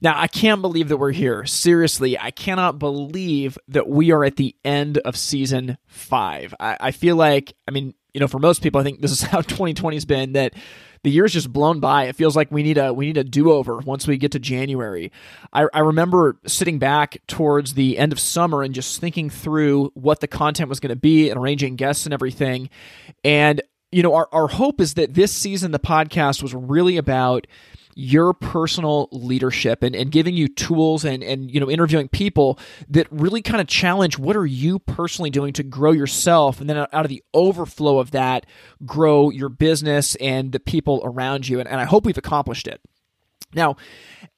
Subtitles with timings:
[0.00, 1.44] Now, I can't believe that we're here.
[1.46, 6.54] Seriously, I cannot believe that we are at the end of season five.
[6.60, 9.22] I, I feel like, I mean, you know, for most people, I think this is
[9.22, 10.54] how 2020 has been that
[11.02, 12.04] the year's just blown by.
[12.04, 14.38] It feels like we need a we need a do over once we get to
[14.38, 15.12] January.
[15.52, 20.20] I, I remember sitting back towards the end of summer and just thinking through what
[20.20, 22.70] the content was going to be and arranging guests and everything.
[23.22, 27.46] And you know, our, our hope is that this season the podcast was really about
[27.98, 32.58] your personal leadership and, and giving you tools and, and you know interviewing people
[32.90, 36.76] that really kind of challenge what are you personally doing to grow yourself and then
[36.76, 38.44] out of the overflow of that
[38.84, 41.58] grow your business and the people around you.
[41.58, 42.82] And, and i hope we've accomplished it.
[43.54, 43.76] Now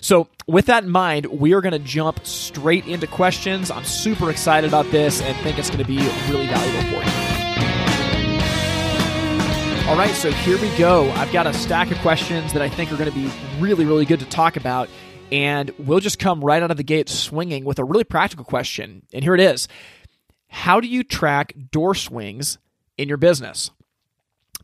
[0.00, 3.70] So, with that in mind, we are going to jump straight into questions.
[3.70, 7.24] I'm super excited about this and think it's going to be really valuable for you.
[9.88, 11.08] All right, so here we go.
[11.12, 13.30] I've got a stack of questions that I think are going to be
[13.60, 14.88] really, really good to talk about.
[15.30, 19.06] And we'll just come right out of the gate swinging with a really practical question.
[19.12, 19.68] And here it is
[20.48, 22.58] How do you track door swings
[22.98, 23.70] in your business?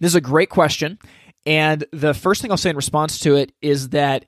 [0.00, 0.98] This is a great question.
[1.46, 4.24] And the first thing I'll say in response to it is that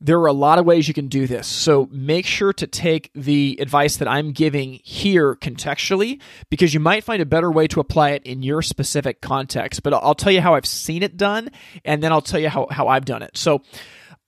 [0.00, 1.46] there are a lot of ways you can do this.
[1.46, 6.20] So make sure to take the advice that I'm giving here contextually
[6.50, 9.82] because you might find a better way to apply it in your specific context.
[9.82, 11.50] But I'll tell you how I've seen it done
[11.84, 13.36] and then I'll tell you how, how I've done it.
[13.36, 13.62] So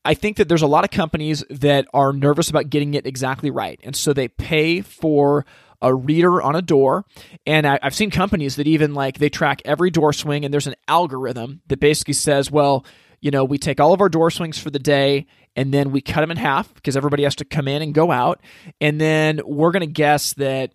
[0.05, 3.51] I think that there's a lot of companies that are nervous about getting it exactly
[3.51, 3.79] right.
[3.83, 5.45] And so they pay for
[5.83, 7.05] a reader on a door.
[7.47, 10.67] And I, have seen companies that even like they track every door swing and there's
[10.67, 12.85] an algorithm that basically says, well,
[13.21, 16.01] you know, we take all of our door swings for the day and then we
[16.01, 18.41] cut them in half because everybody has to come in and go out.
[18.81, 20.73] And then we're going to guess that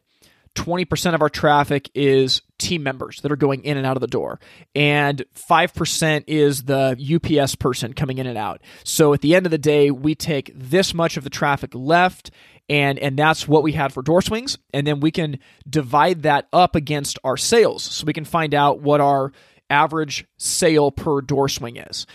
[0.55, 4.07] 20% of our traffic is team members that are going in and out of the
[4.07, 4.39] door,
[4.75, 8.61] and 5% is the UPS person coming in and out.
[8.83, 12.31] So at the end of the day, we take this much of the traffic left
[12.69, 15.37] and and that's what we had for door swings and then we can
[15.69, 19.33] divide that up against our sales so we can find out what our
[19.69, 22.05] average sale per door swing is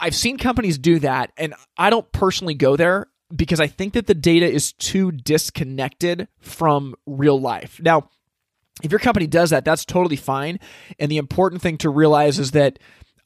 [0.00, 4.06] i've seen companies do that and i don't personally go there because i think that
[4.06, 8.08] the data is too disconnected from real life now
[8.82, 10.58] if your company does that that's totally fine
[10.98, 12.78] and the important thing to realize is that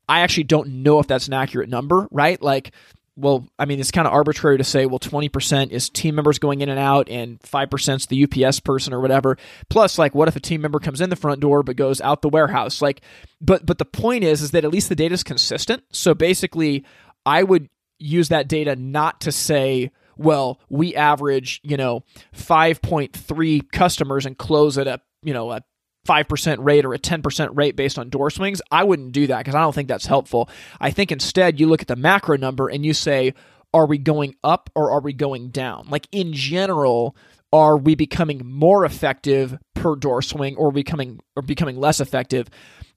[0.09, 2.41] I actually don't know if that's an accurate number, right?
[2.41, 2.73] Like
[3.19, 6.61] well, I mean, it's kind of arbitrary to say, well, 20% is team members going
[6.61, 9.37] in and out and 5% is the UPS person or whatever.
[9.69, 12.23] Plus, like, what if a team member comes in the front door but goes out
[12.23, 12.81] the warehouse?
[12.81, 13.01] Like,
[13.41, 15.83] but, but the point is, is that at least the data is consistent.
[15.91, 16.84] So basically,
[17.27, 17.69] I would
[17.99, 22.05] use that data not to say, well, we average, you know,
[22.37, 25.63] 5.3 customers and close at a, you know, a
[26.06, 29.54] 5% rate or a 10% rate based on door swings, I wouldn't do that because
[29.54, 30.48] I don't think that's helpful.
[30.80, 33.34] I think instead you look at the macro number and you say,
[33.74, 35.89] are we going up or are we going down?
[35.91, 37.16] Like in general,
[37.53, 42.48] are we becoming more effective per door swing or becoming or becoming less effective?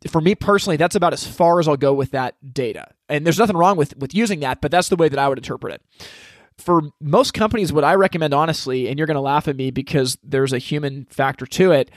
[0.10, 2.88] For me personally, that's about as far as I'll go with that data.
[3.08, 5.38] And there's nothing wrong with with using that, but that's the way that I would
[5.38, 6.08] interpret it
[6.62, 10.18] for most companies, what I recommend honestly, and you're going to laugh at me because
[10.24, 11.92] there's a human factor to it,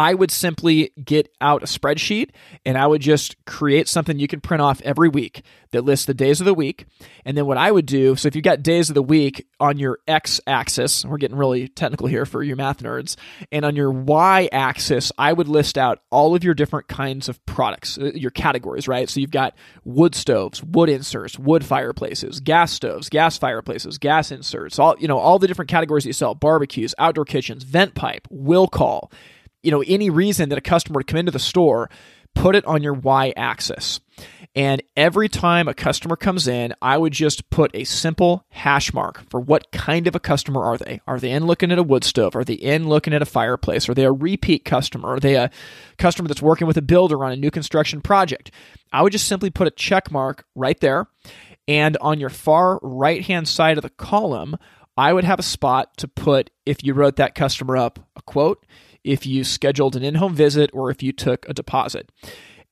[0.00, 2.30] I would simply get out a spreadsheet
[2.64, 6.14] and I would just create something you can print off every week that lists the
[6.14, 6.86] days of the week.
[7.26, 9.78] And then what I would do, so if you've got days of the week on
[9.78, 13.16] your x axis, we're getting really technical here for you math nerds,
[13.52, 17.44] and on your y axis, I would list out all of your different kinds of
[17.44, 19.06] products, uh, your categories, right?
[19.06, 19.54] So you've got
[19.84, 25.18] wood stoves, wood inserts, wood fireplaces, gas stoves, gas fireplaces, gas inserts, all, you know,
[25.18, 29.12] all the different categories that you sell, barbecues, outdoor kitchens, vent pipe, will call,
[29.62, 31.90] you know, any reason that a customer would come into the store,
[32.34, 34.00] put it on your y axis.
[34.54, 39.22] And every time a customer comes in, I would just put a simple hash mark
[39.30, 41.00] for what kind of a customer are they?
[41.06, 42.34] Are they in looking at a wood stove?
[42.34, 43.88] Are they in looking at a fireplace?
[43.88, 45.14] Are they a repeat customer?
[45.14, 45.50] Are they a
[45.98, 48.50] customer that's working with a builder on a new construction project?
[48.92, 51.06] I would just simply put a check mark right there.
[51.68, 54.56] And on your far right hand side of the column,
[54.96, 58.66] I would have a spot to put if you wrote that customer up a quote,
[59.04, 62.10] if you scheduled an in home visit, or if you took a deposit.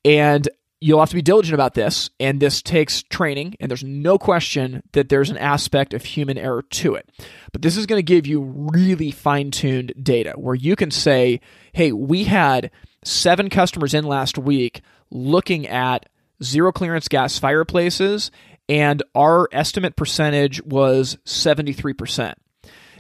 [0.05, 0.49] And
[0.81, 4.83] you'll have to be diligent about this, and this takes training, and there's no question
[4.93, 7.11] that there's an aspect of human error to it.
[7.53, 11.41] But this is going to give you really fine tuned data where you can say,
[11.73, 12.71] hey, we had
[13.05, 16.09] seven customers in last week looking at
[16.43, 18.31] zero clearance gas fireplaces,
[18.69, 22.35] and our estimate percentage was 73%.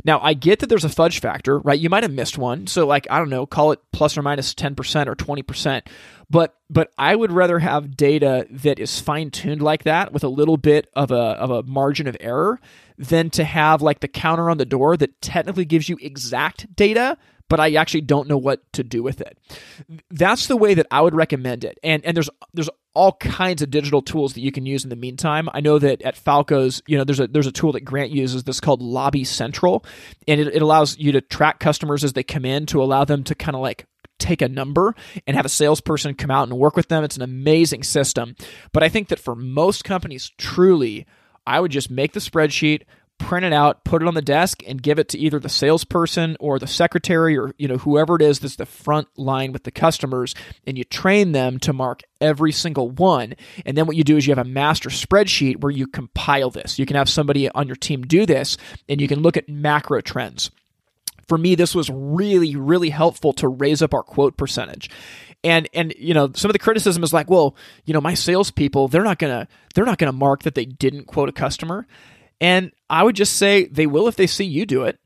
[0.09, 1.79] Now, I get that there's a fudge factor, right?
[1.79, 2.67] You might have missed one.
[2.67, 5.87] So like, I don't know, call it plus or minus 10% or 20%.
[6.31, 10.57] But but I would rather have data that is fine-tuned like that with a little
[10.57, 12.59] bit of a of a margin of error
[12.97, 17.19] than to have like the counter on the door that technically gives you exact data
[17.49, 19.39] but I actually don't know what to do with it.
[20.11, 21.79] That's the way that I would recommend it.
[21.83, 24.97] And and there's there's all kinds of digital tools that you can use in the
[24.97, 25.49] meantime.
[25.53, 28.45] I know that at Falco's, you know, there's a there's a tool that Grant uses
[28.45, 29.85] that's called Lobby Central,
[30.27, 33.25] and it, it allows you to track customers as they come in to allow them
[33.25, 33.87] to kind of like
[34.19, 34.95] take a number
[35.27, 37.05] and have a salesperson come out and work with them.
[37.05, 38.35] It's an amazing system.
[38.73, 41.07] But I think that for most companies, truly,
[41.47, 42.83] I would just make the spreadsheet,
[43.19, 46.37] print it out, put it on the desk, and give it to either the salesperson
[46.41, 49.71] or the secretary or you know whoever it is that's the front line with the
[49.71, 50.35] customers,
[50.67, 53.35] and you train them to mark every single one.
[53.67, 56.79] And then what you do is you have a master spreadsheet where you compile this.
[56.79, 58.57] You can have somebody on your team do this,
[58.89, 60.51] and you can look at macro trends.
[61.27, 64.89] For me, this was really, really helpful to raise up our quote percentage
[65.45, 67.55] and and you know some of the criticism is like well
[67.85, 71.29] you know my salespeople they're not gonna they're not gonna mark that they didn't quote
[71.29, 71.87] a customer
[72.41, 74.99] and I would just say they will if they see you do it.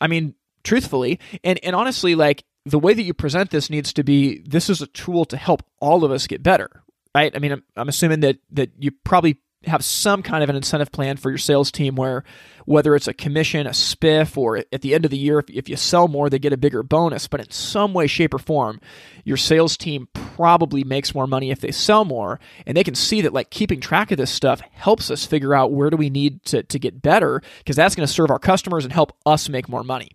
[0.00, 4.04] I mean, truthfully, and and honestly, like the way that you present this needs to
[4.04, 6.82] be this is a tool to help all of us get better,
[7.14, 7.34] right?
[7.34, 10.92] I mean, I'm, I'm assuming that that you probably have some kind of an incentive
[10.92, 12.24] plan for your sales team where
[12.64, 15.68] whether it's a commission, a spiff, or at the end of the year, if, if
[15.68, 17.26] you sell more, they get a bigger bonus.
[17.26, 18.78] But in some way, shape, or form,
[19.24, 22.38] your sales team probably makes more money if they sell more.
[22.66, 25.72] And they can see that like keeping track of this stuff helps us figure out
[25.72, 28.84] where do we need to, to get better because that's going to serve our customers
[28.84, 30.10] and help us make more money.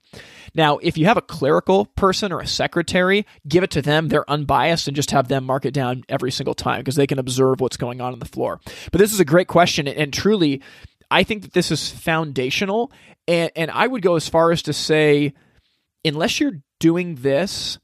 [0.55, 4.07] Now, if you have a clerical person or a secretary, give it to them.
[4.07, 7.19] They're unbiased and just have them mark it down every single time because they can
[7.19, 8.59] observe what's going on on the floor.
[8.91, 9.88] But this is a great question.
[9.88, 10.61] And truly,
[11.09, 12.91] I think that this is foundational.
[13.27, 15.33] And, and I would go as far as to say,
[16.05, 17.79] unless you're doing this,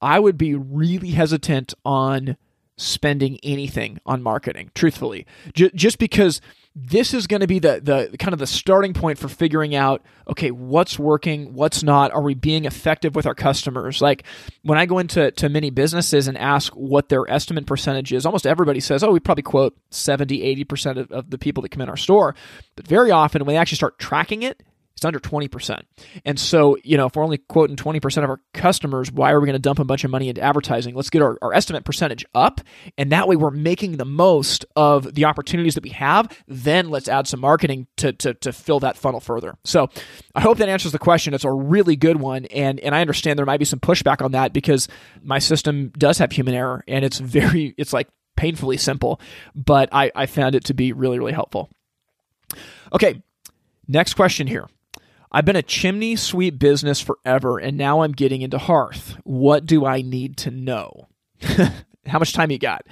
[0.00, 2.36] I would be really hesitant on
[2.78, 6.40] spending anything on marketing, truthfully, J- just because
[6.78, 10.02] this is going to be the the kind of the starting point for figuring out
[10.28, 12.12] okay what's working what's not?
[12.12, 14.02] Are we being effective with our customers?
[14.02, 14.24] Like
[14.62, 18.46] when i go into to many businesses and ask what their estimate percentage is almost
[18.46, 21.88] everybody says oh we probably quote 70 80% of, of the people that come in
[21.88, 22.34] our store.
[22.76, 24.62] But very often when they actually start tracking it
[24.96, 25.82] it's under 20%.
[26.24, 29.46] And so, you know, if we're only quoting 20% of our customers, why are we
[29.46, 30.94] going to dump a bunch of money into advertising?
[30.94, 32.62] Let's get our, our estimate percentage up.
[32.96, 36.34] And that way we're making the most of the opportunities that we have.
[36.48, 39.58] Then let's add some marketing to, to, to fill that funnel further.
[39.64, 39.90] So
[40.34, 41.34] I hope that answers the question.
[41.34, 42.46] It's a really good one.
[42.46, 44.88] And, and I understand there might be some pushback on that because
[45.22, 49.20] my system does have human error and it's very, it's like painfully simple,
[49.54, 51.68] but I, I found it to be really, really helpful.
[52.94, 53.22] Okay,
[53.88, 54.66] next question here.
[55.30, 59.16] I've been a chimney sweep business forever, and now I'm getting into hearth.
[59.24, 61.08] What do I need to know?
[62.06, 62.86] How much time you got?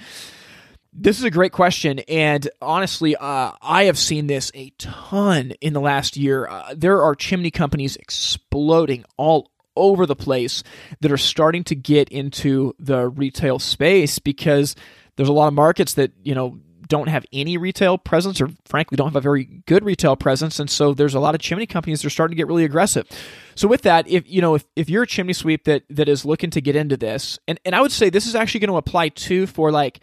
[0.97, 5.73] This is a great question, and honestly, uh, I have seen this a ton in
[5.73, 6.47] the last year.
[6.47, 10.63] Uh, there are chimney companies exploding all over the place
[11.01, 14.73] that are starting to get into the retail space because
[15.15, 18.95] there's a lot of markets that you know don't have any retail presence or frankly
[18.95, 20.59] don't have a very good retail presence.
[20.59, 23.07] And so there's a lot of chimney companies that are starting to get really aggressive.
[23.55, 26.25] So with that if you know if, if you're a chimney sweep that that is
[26.25, 28.77] looking to get into this and, and i would say this is actually going to
[28.77, 29.99] apply too for like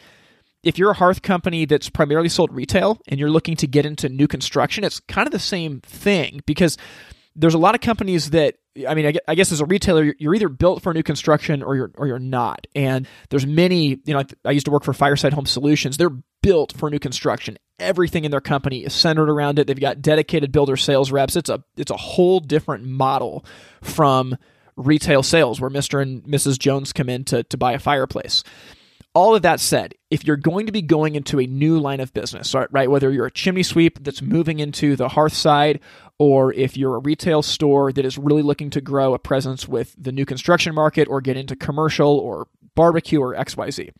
[0.62, 4.08] if you're a hearth company that's primarily sold retail and you're looking to get into
[4.08, 6.76] new construction it's kind of the same thing because
[7.36, 8.56] there's a lot of companies that
[8.88, 11.90] I mean, I guess as a retailer, you're either built for new construction or you're
[11.94, 12.66] or you're not.
[12.74, 15.98] And there's many, you know, I used to work for Fireside Home Solutions.
[15.98, 17.58] They're built for new construction.
[17.78, 19.66] Everything in their company is centered around it.
[19.66, 21.36] They've got dedicated builder sales reps.
[21.36, 23.44] It's a it's a whole different model
[23.82, 24.38] from
[24.76, 26.00] retail sales where Mr.
[26.00, 26.58] and Mrs.
[26.58, 28.42] Jones come in to, to buy a fireplace.
[29.14, 32.14] All of that said, if you're going to be going into a new line of
[32.14, 35.80] business, right, whether you're a chimney sweep that's moving into the hearth side,
[36.18, 39.94] or if you're a retail store that is really looking to grow a presence with
[39.98, 43.90] the new construction market or get into commercial or barbecue or XYZ,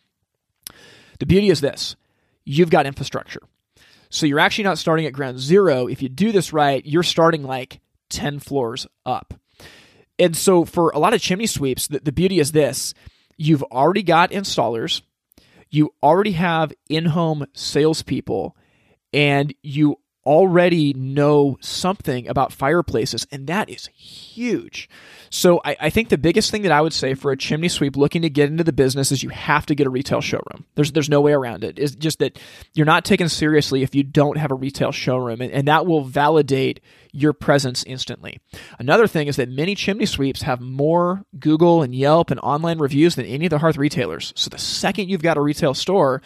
[1.18, 1.96] the beauty is this
[2.44, 3.42] you've got infrastructure.
[4.08, 5.86] So you're actually not starting at ground zero.
[5.86, 9.34] If you do this right, you're starting like 10 floors up.
[10.18, 12.94] And so for a lot of chimney sweeps, the, the beauty is this
[13.42, 15.02] you've already got installers,
[15.70, 18.56] you already have in home salespeople,
[19.12, 24.88] and you already know something about fireplaces, and that is huge.
[25.30, 27.96] So I, I, think the biggest thing that I would say for a chimney sweep
[27.96, 30.66] looking to get into the business is you have to get a retail showroom.
[30.74, 31.78] There's there's no way around it.
[31.78, 32.38] It's just that
[32.74, 36.04] you're not taken seriously if you don't have a retail showroom, and, and that will
[36.04, 36.80] validate
[37.12, 38.40] your presence instantly.
[38.78, 43.14] Another thing is that many chimney sweeps have more Google and Yelp and online reviews
[43.14, 44.32] than any of the hearth retailers.
[44.36, 46.22] So the second you've got a retail store,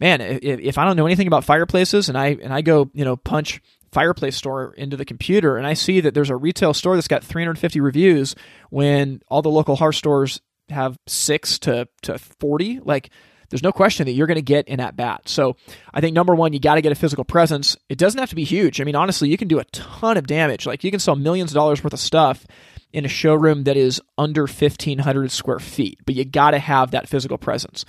[0.00, 3.04] man, if, if I don't know anything about fireplaces and I and I go, you
[3.04, 3.60] know, punch
[3.92, 7.24] fireplace store into the computer and I see that there's a retail store that's got
[7.24, 8.34] 350 reviews
[8.70, 13.10] when all the local hearth stores have 6 to to 40, like
[13.50, 15.22] there's no question that you're going to get in at bat.
[15.26, 15.56] So
[15.92, 17.76] I think number one, you got to get a physical presence.
[17.88, 18.80] It doesn't have to be huge.
[18.80, 20.66] I mean, honestly, you can do a ton of damage.
[20.66, 22.46] Like you can sell millions of dollars worth of stuff
[22.92, 27.08] in a showroom that is under 1,500 square feet, but you got to have that
[27.08, 27.84] physical presence.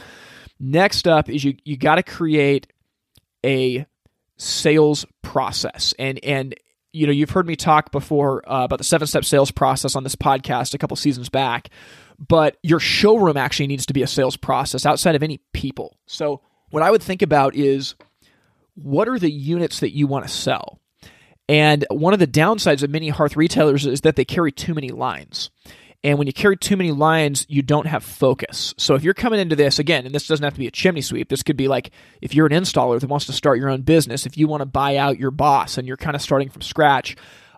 [0.59, 2.71] Next up is you you got to create
[3.45, 3.85] a
[4.37, 5.93] sales process.
[5.99, 6.55] And and
[6.91, 10.03] you know you've heard me talk before uh, about the seven step sales process on
[10.03, 11.69] this podcast a couple seasons back
[12.27, 15.97] but your showroom actually needs to be a sales process outside of any people.
[16.05, 17.95] So what i would think about is
[18.75, 20.79] what are the units that you want to sell?
[21.47, 24.89] And one of the downsides of many hearth retailers is that they carry too many
[24.89, 25.49] lines
[26.03, 28.73] and when you carry too many lines, you don't have focus.
[28.77, 31.01] So if you're coming into this, again, and this doesn't have to be a chimney
[31.01, 31.91] sweep, this could be like
[32.21, 34.65] if you're an installer that wants to start your own business, if you want to
[34.65, 37.17] buy out your boss and you're kind of starting from scratch,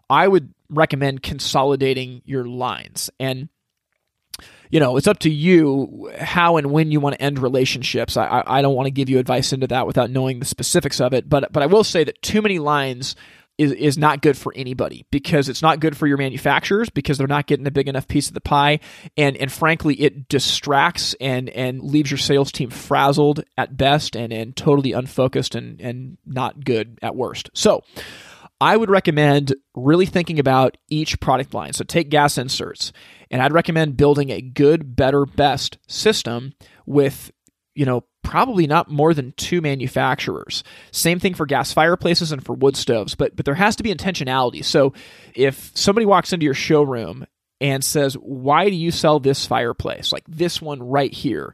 [0.10, 3.12] I would recommend consolidating your lines.
[3.20, 3.50] And
[4.72, 8.16] you know, it's up to you how and when you want to end relationships.
[8.16, 11.14] I, I don't want to give you advice into that without knowing the specifics of
[11.14, 13.16] it, but but I will say that too many lines
[13.62, 17.28] is, is not good for anybody because it's not good for your manufacturers because they're
[17.28, 18.80] not getting a big enough piece of the pie
[19.16, 24.34] and and frankly it distracts and and leaves your sales team frazzled at best and
[24.34, 27.52] and totally unfocused and and not good at worst.
[27.54, 27.84] So
[28.60, 31.74] I would recommend really thinking about each product line.
[31.74, 32.92] So take gas inserts,
[33.32, 36.54] and I'd recommend building a good, better, best system
[36.86, 37.32] with
[37.76, 40.64] you know, probably not more than two manufacturers.
[40.92, 43.94] Same thing for gas fireplaces and for wood stoves, but but there has to be
[43.94, 44.64] intentionality.
[44.64, 44.94] So
[45.36, 47.26] if somebody walks into your showroom
[47.60, 50.12] and says, "Why do you sell this fireplace?
[50.12, 51.54] Like this one right here?"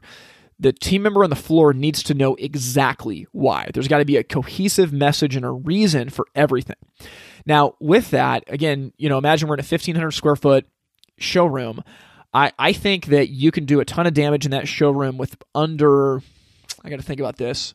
[0.60, 3.70] The team member on the floor needs to know exactly why.
[3.72, 6.76] There's got to be a cohesive message and a reason for everything.
[7.46, 10.66] Now, with that, again, you know, imagine we're in a 1500 square foot
[11.16, 11.82] showroom.
[12.32, 15.36] I, I think that you can do a ton of damage in that showroom with
[15.54, 16.20] under,
[16.84, 17.74] I got to think about this.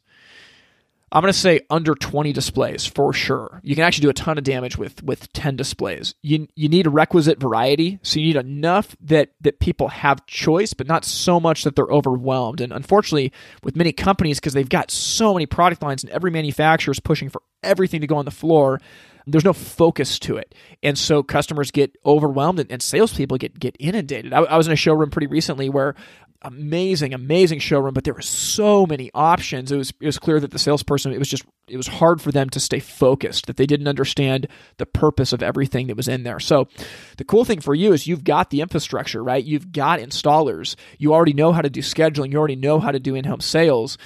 [1.13, 3.61] I'm going to say under 20 displays for sure.
[3.63, 6.15] You can actually do a ton of damage with with 10 displays.
[6.23, 10.73] You you need a requisite variety, so you need enough that that people have choice,
[10.73, 12.61] but not so much that they're overwhelmed.
[12.61, 13.31] And unfortunately,
[13.63, 17.29] with many companies because they've got so many product lines and every manufacturer is pushing
[17.29, 18.81] for everything to go on the floor,
[19.25, 20.53] there's no focus to it.
[20.81, 24.33] And so customers get overwhelmed and, and salespeople get, get inundated.
[24.33, 25.95] I, I was in a showroom pretty recently where
[26.43, 29.71] amazing, amazing showroom, but there were so many options.
[29.71, 32.31] It was it was clear that the salesperson it was just it was hard for
[32.31, 36.23] them to stay focused, that they didn't understand the purpose of everything that was in
[36.23, 36.39] there.
[36.39, 36.67] So
[37.17, 39.43] the cool thing for you is you've got the infrastructure, right?
[39.43, 40.75] You've got installers.
[40.97, 43.97] You already know how to do scheduling, you already know how to do in-home sales.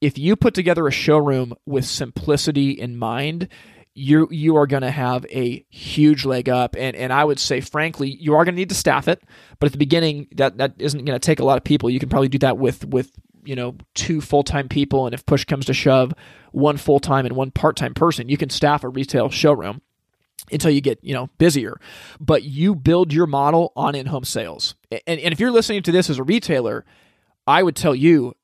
[0.00, 3.48] If you put together a showroom with simplicity in mind,
[3.96, 6.76] you you are going to have a huge leg up.
[6.76, 9.22] And and I would say frankly you are going to need to staff it.
[9.58, 11.90] But at the beginning that that isn't going to take a lot of people.
[11.90, 13.10] You can probably do that with with
[13.44, 16.12] you know, two full time people, and if push comes to shove,
[16.50, 18.28] one full time and one part time person.
[18.28, 19.82] You can staff a retail showroom
[20.50, 21.80] until you get you know busier.
[22.20, 24.74] But you build your model on in-home sales.
[24.90, 26.84] And, and if you're listening to this as a retailer
[27.46, 28.34] i would tell you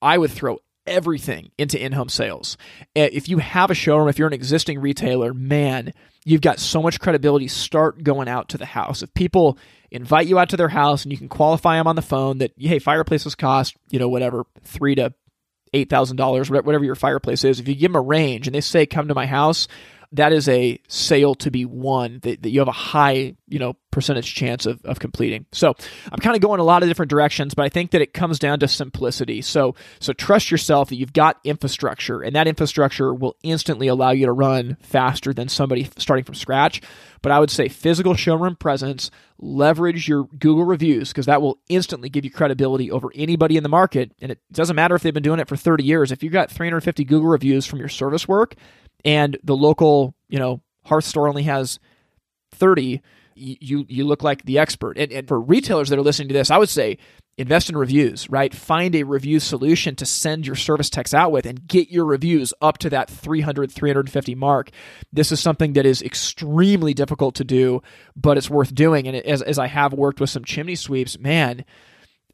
[0.00, 2.56] i would throw everything into in-home sales.
[2.96, 5.92] Eh, if you have a showroom if you're an existing retailer man
[6.24, 9.02] you've got so much credibility start going out to the house.
[9.02, 9.58] If people
[9.90, 12.52] invite you out to their house and you can qualify them on the phone that
[12.56, 15.12] hey fireplaces cost you know whatever three to
[15.74, 18.60] eight thousand dollars whatever your fireplace is if you give them a range and they
[18.60, 19.68] say come to my house
[20.12, 23.76] that is a sale to be won that, that you have a high, you know,
[23.90, 25.46] percentage chance of, of completing.
[25.52, 25.74] So
[26.10, 28.38] I'm kind of going a lot of different directions, but I think that it comes
[28.38, 29.42] down to simplicity.
[29.42, 34.26] So so trust yourself that you've got infrastructure and that infrastructure will instantly allow you
[34.26, 36.80] to run faster than somebody starting from scratch.
[37.20, 42.08] But I would say physical showroom presence, leverage your Google reviews because that will instantly
[42.08, 44.12] give you credibility over anybody in the market.
[44.20, 46.10] And it doesn't matter if they've been doing it for 30 years.
[46.10, 48.56] If you've got 350 Google reviews from your service work,
[49.04, 51.78] and the local, you know, hearth store only has
[52.52, 53.02] 30,
[53.34, 54.98] you you look like the expert.
[54.98, 56.98] And, and for retailers that are listening to this, I would say
[57.38, 58.54] invest in reviews, right?
[58.54, 62.52] Find a review solution to send your service techs out with and get your reviews
[62.60, 64.70] up to that 300, 350 mark.
[65.12, 67.82] This is something that is extremely difficult to do,
[68.14, 69.08] but it's worth doing.
[69.08, 71.64] And as, as I have worked with some chimney sweeps, man,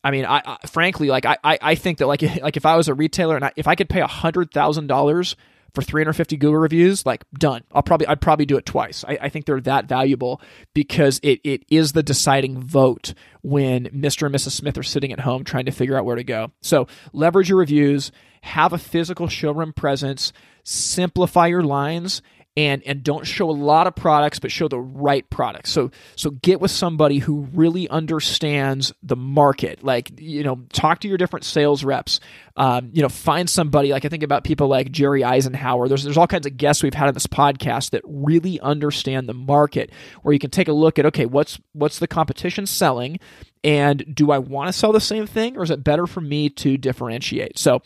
[0.02, 2.88] I mean, I, I frankly, like I, I think that like, like if I was
[2.88, 5.36] a retailer and I, if I could pay a hundred thousand dollars
[5.74, 7.62] for 350 Google reviews, like done.
[7.72, 9.04] I'll probably I'd probably do it twice.
[9.06, 10.40] I, I think they're that valuable
[10.74, 14.26] because it it is the deciding vote when Mr.
[14.26, 14.52] and Mrs.
[14.52, 16.52] Smith are sitting at home trying to figure out where to go.
[16.62, 20.32] So leverage your reviews, have a physical showroom presence,
[20.64, 22.22] simplify your lines,
[22.58, 25.70] and and don't show a lot of products but show the right products.
[25.70, 29.84] So so get with somebody who really understands the market.
[29.84, 32.18] Like you know talk to your different sales reps.
[32.56, 35.86] Um, you know find somebody like i think about people like jerry eisenhower.
[35.86, 39.34] There's there's all kinds of guests we've had on this podcast that really understand the
[39.34, 43.20] market where you can take a look at okay what's what's the competition selling
[43.62, 46.48] and do i want to sell the same thing or is it better for me
[46.48, 47.58] to differentiate?
[47.58, 47.82] So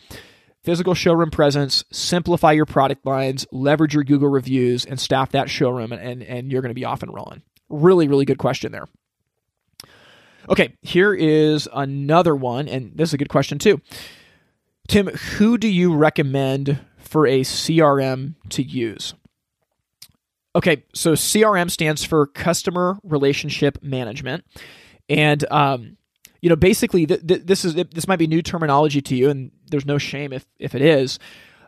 [0.63, 5.91] physical showroom presence, simplify your product lines, leverage your Google reviews, and staff that showroom,
[5.91, 7.41] and, and, and you're going to be off and rolling.
[7.69, 8.87] Really, really good question there.
[10.49, 13.81] Okay, here is another one, and this is a good question too.
[14.87, 19.13] Tim, who do you recommend for a CRM to use?
[20.55, 24.45] Okay, so CRM stands for Customer Relationship Management.
[25.09, 25.97] And um,
[26.43, 29.49] you know, basically, th- th- this is this might be new terminology to you, and
[29.71, 31.17] there's no shame if if it is.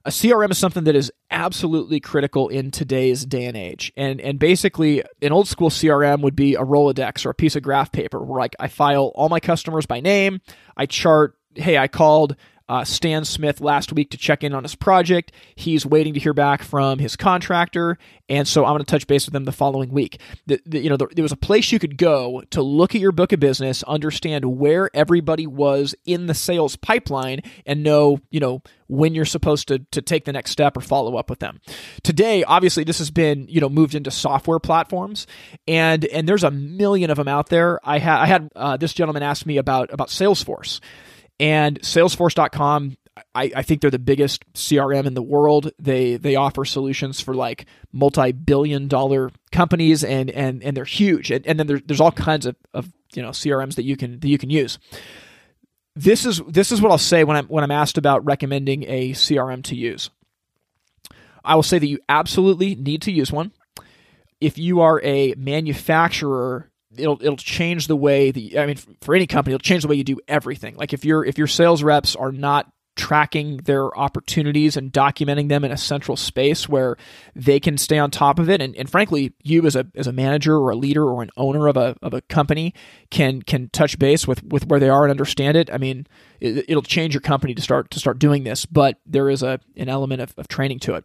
[0.04, 3.94] A CRM is something that is absolutely critical in today's day and age.
[3.96, 7.64] And and basically, an old school CRM would be a Rolodex or a piece of
[7.64, 10.42] graph paper where like I file all my customers by name,
[10.76, 12.36] I chart, hey, I called
[12.68, 15.32] uh, Stan Smith last week to check in on his project.
[15.56, 17.98] He's waiting to hear back from his contractor,
[18.28, 20.20] and so I'm going to touch base with him the following week.
[20.48, 23.02] The, the, you know, the, there was a place you could go to look at
[23.02, 28.40] your book of business, understand where everybody was in the sales pipeline, and know, you
[28.40, 31.60] know, when you're supposed to to take the next step or follow up with them.
[32.04, 35.28] Today, obviously, this has been you know moved into software platforms,
[35.68, 37.80] and and there's a million of them out there.
[37.84, 40.80] I had I had uh, this gentleman ask me about about Salesforce.
[41.40, 42.98] And Salesforce.com,
[43.34, 45.72] I, I, think they're the biggest CRM in the world.
[45.80, 51.32] They they offer solutions for like multi-billion dollar companies and and and they're huge.
[51.32, 54.20] And, and then there, there's all kinds of, of you know CRMs that you can
[54.20, 54.80] that you can use.
[55.96, 59.12] This is this is what I'll say when I'm when I'm asked about recommending a
[59.12, 60.10] CRM to use.
[61.44, 63.52] I will say that you absolutely need to use one.
[64.42, 69.28] If you are a manufacturer it'll it'll change the way the I mean for any
[69.28, 70.76] company it'll change the way you do everything.
[70.76, 75.66] Like if your if your sales reps are not tracking their opportunities and documenting them
[75.66, 76.96] in a central space where
[77.36, 80.14] they can stay on top of it and, and frankly you as a as a
[80.14, 82.74] manager or a leader or an owner of a of a company
[83.12, 86.08] can can touch base with with where they are and understand it i mean
[86.40, 89.60] it, will change your company to start to start doing this but there is a
[89.76, 91.04] an element of, of training to it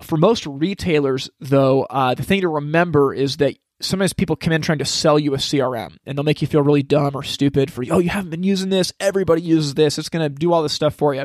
[0.00, 4.62] for most retailers though uh, the thing to remember is that sometimes people come in
[4.62, 7.72] trying to sell you a CRM and they'll make you feel really dumb or stupid
[7.72, 8.92] for, oh, you haven't been using this.
[9.00, 9.98] Everybody uses this.
[9.98, 11.24] It's going to do all this stuff for you.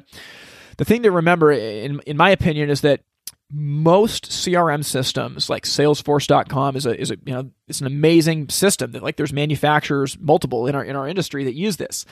[0.78, 3.02] The thing to remember, in, in my opinion, is that
[3.54, 8.94] most CRM systems like Salesforce.com is a is a you know it's an amazing system
[8.94, 12.06] that like there's manufacturers multiple in our in our industry that use this,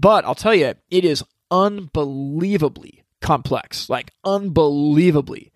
[0.00, 5.52] but I'll tell you it is unbelievably complex, like unbelievably,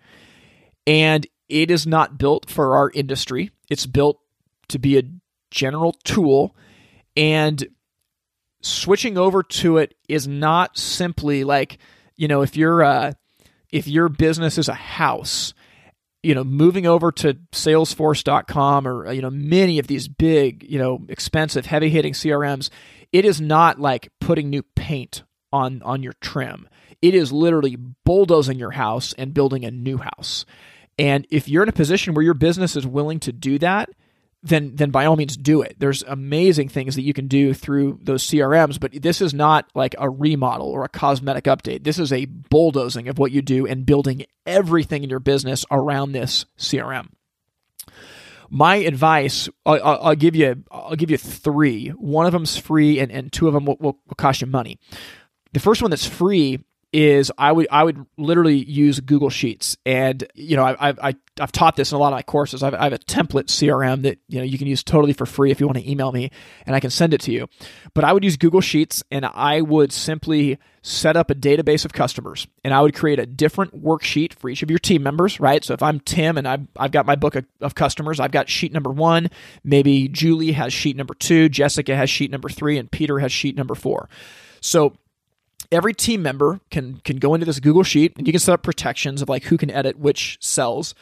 [0.85, 3.51] and it is not built for our industry.
[3.69, 4.19] It's built
[4.71, 5.03] to be a
[5.51, 6.55] general tool.
[7.15, 7.65] And
[8.61, 11.77] switching over to it is not simply like,
[12.15, 13.13] you know, if you're uh
[13.71, 15.53] if your business is a house,
[16.23, 21.05] you know, moving over to salesforce.com or you know, many of these big, you know,
[21.09, 22.69] expensive, heavy-hitting CRMs,
[23.11, 26.67] it is not like putting new paint on on your trim.
[27.01, 30.45] It is literally bulldozing your house and building a new house.
[30.99, 33.89] And if you're in a position where your business is willing to do that,
[34.43, 35.75] then then by all means do it.
[35.77, 39.95] There's amazing things that you can do through those CRMs, but this is not like
[39.97, 41.83] a remodel or a cosmetic update.
[41.83, 46.11] This is a bulldozing of what you do and building everything in your business around
[46.11, 47.09] this CRM.
[48.49, 51.89] My advice, I'll, I'll give you, I'll give you three.
[51.89, 54.77] One of them's free, and, and two of them will, will, will cost you money.
[55.53, 56.59] The first one that's free
[56.93, 61.51] is I would I would literally use Google Sheets, and you know I, I I've
[61.51, 62.63] taught this in a lot of my courses.
[62.63, 65.51] I've, I have a template CRM that you know you can use totally for free
[65.51, 66.31] if you want to email me,
[66.65, 67.47] and I can send it to you.
[67.93, 71.93] But I would use Google Sheets, and I would simply set up a database of
[71.93, 75.39] customers, and I would create a different worksheet for each of your team members.
[75.39, 75.63] Right.
[75.63, 78.49] So if I'm Tim and I've I've got my book of, of customers, I've got
[78.49, 79.29] sheet number one.
[79.63, 83.55] Maybe Julie has sheet number two, Jessica has sheet number three, and Peter has sheet
[83.55, 84.09] number four.
[84.61, 84.93] So
[85.71, 88.63] every team member can can go into this Google sheet and you can set up
[88.63, 90.93] protections of like who can edit which cells.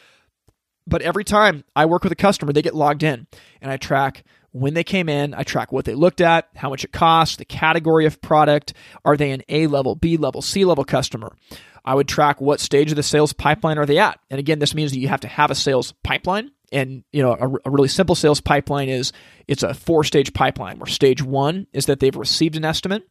[0.88, 3.28] But every time I work with a customer, they get logged in
[3.62, 6.84] and I track when they came in, I track what they looked at, how much
[6.84, 8.74] it costs, the category of product,
[9.06, 11.36] are they an A level, B level, C level customer?
[11.86, 14.20] I would track what stage of the sales pipeline are they at.
[14.30, 17.32] And again, this means that you have to have a sales pipeline and you know
[17.32, 19.12] a, a, really simple sales pipeline is
[19.48, 23.08] it's a four stage pipeline where stage one is that they've received an estimate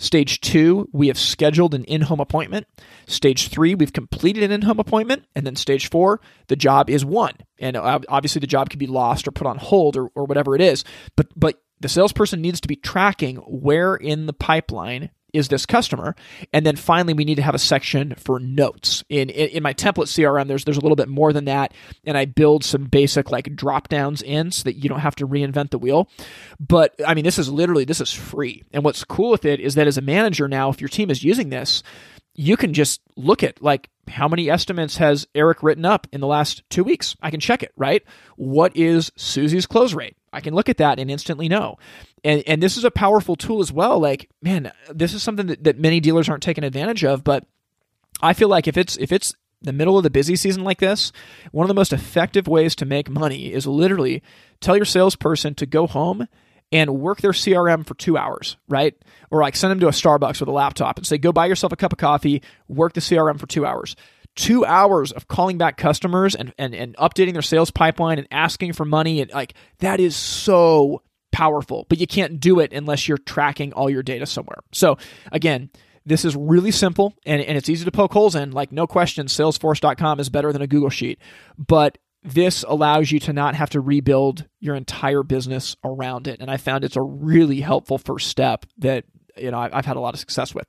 [0.00, 2.66] Stage two, we have scheduled an in home appointment.
[3.06, 5.26] Stage three, we've completed an in home appointment.
[5.34, 7.32] And then stage four, the job is won.
[7.58, 10.62] And obviously, the job can be lost or put on hold or, or whatever it
[10.62, 10.84] is.
[11.16, 16.14] But, but the salesperson needs to be tracking where in the pipeline is this customer
[16.52, 19.74] and then finally we need to have a section for notes in, in, in my
[19.74, 21.72] template crm there's there's a little bit more than that
[22.04, 25.26] and i build some basic like drop downs in so that you don't have to
[25.26, 26.08] reinvent the wheel
[26.58, 29.74] but i mean this is literally this is free and what's cool with it is
[29.74, 31.82] that as a manager now if your team is using this
[32.34, 36.26] you can just look at like how many estimates has Eric written up in the
[36.26, 37.16] last two weeks?
[37.22, 38.02] I can check it, right?
[38.36, 40.16] What is Susie's close rate?
[40.32, 41.78] I can look at that and instantly know.
[42.24, 43.98] And and this is a powerful tool as well.
[43.98, 47.46] Like, man, this is something that, that many dealers aren't taking advantage of, but
[48.22, 51.12] I feel like if it's if it's the middle of the busy season like this,
[51.52, 54.22] one of the most effective ways to make money is literally
[54.60, 56.26] tell your salesperson to go home
[56.72, 58.94] and work their CRM for two hours, right?
[59.30, 61.72] Or like send them to a Starbucks with a laptop and say, go buy yourself
[61.72, 63.96] a cup of coffee, work the CRM for two hours
[64.36, 68.72] two hours of calling back customers and, and, and updating their sales pipeline and asking
[68.72, 73.18] for money and like that is so powerful but you can't do it unless you're
[73.18, 74.96] tracking all your data somewhere so
[75.32, 75.70] again
[76.06, 79.26] this is really simple and, and it's easy to poke holes in like no question
[79.26, 81.18] salesforce.com is better than a google sheet
[81.56, 86.50] but this allows you to not have to rebuild your entire business around it and
[86.50, 89.04] i found it's a really helpful first step that
[89.36, 90.66] you know I've had a lot of success with.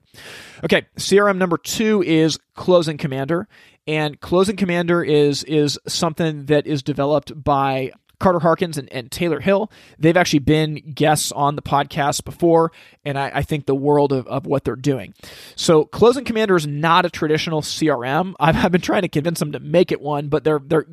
[0.64, 3.48] Okay, CRM number two is Closing Commander,
[3.88, 9.40] and Closing Commander is is something that is developed by Carter Harkins and, and, Taylor
[9.40, 9.72] Hill.
[10.00, 12.72] They've actually been guests on the podcast before,
[13.04, 15.14] and I, I think the world of, of, what they're doing.
[15.56, 18.34] So, Closing Commander is not a traditional CRM.
[18.40, 20.86] I've, I've, been trying to convince them to make it one, but they're they're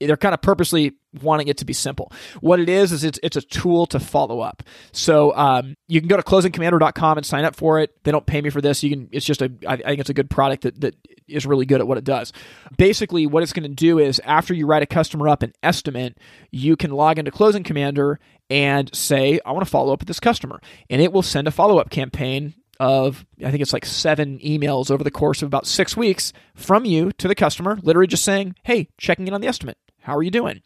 [0.00, 2.10] they're kind of purposely wanting it to be simple.
[2.40, 4.62] What it is is it's it's a tool to follow up.
[4.92, 8.02] So um, you can go to closingcommander.com and sign up for it.
[8.04, 8.82] They don't pay me for this.
[8.82, 9.08] You can.
[9.12, 9.52] It's just a.
[9.66, 10.94] I think it's a good product that that
[11.30, 12.32] is really good at what it does.
[12.76, 16.18] Basically, what it's going to do is after you write a customer up an estimate,
[16.50, 20.20] you can log into Closing Commander and say, I want to follow up with this
[20.20, 24.38] customer, and it will send a follow up campaign of I think it's like seven
[24.38, 28.24] emails over the course of about six weeks from you to the customer, literally just
[28.24, 29.76] saying, "Hey, checking in on the estimate.
[30.00, 30.62] How are you doing?"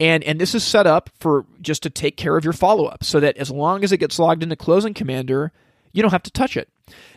[0.00, 3.04] And and this is set up for just to take care of your follow up,
[3.04, 5.52] so that as long as it gets logged into Closing Commander,
[5.92, 6.68] you don't have to touch it.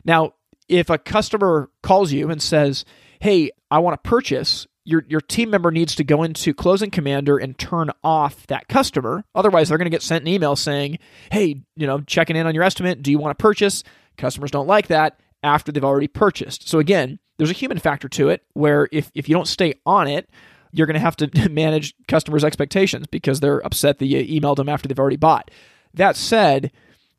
[0.05, 0.35] Now,
[0.67, 2.85] if a customer calls you and says,
[3.19, 7.37] "Hey, I want to purchase," your your team member needs to go into Closing Commander
[7.37, 9.25] and turn off that customer.
[9.33, 10.99] Otherwise, they're going to get sent an email saying,
[11.31, 13.01] "Hey, you know, checking in on your estimate.
[13.01, 13.83] Do you want to purchase?"
[14.17, 16.67] Customers don't like that after they've already purchased.
[16.67, 20.07] So again, there's a human factor to it where if, if you don't stay on
[20.07, 20.29] it,
[20.71, 24.69] you're going to have to manage customers' expectations because they're upset that you emailed them
[24.69, 25.51] after they've already bought.
[25.93, 26.71] That said,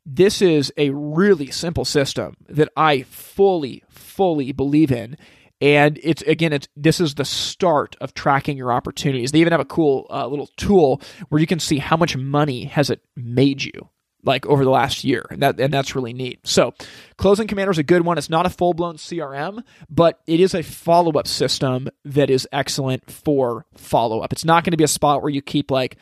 [0.09, 5.17] this is a really simple system that I fully, fully believe in.
[5.59, 9.31] And it's again, it's this is the start of tracking your opportunities.
[9.31, 12.65] They even have a cool uh, little tool where you can see how much money
[12.65, 13.89] has it made you
[14.23, 16.45] like over the last year, and that and that's really neat.
[16.45, 16.73] So,
[17.17, 18.17] Closing Commander is a good one.
[18.17, 22.47] It's not a full blown CRM, but it is a follow up system that is
[22.51, 24.31] excellent for follow up.
[24.31, 25.97] It's not going to be a spot where you keep like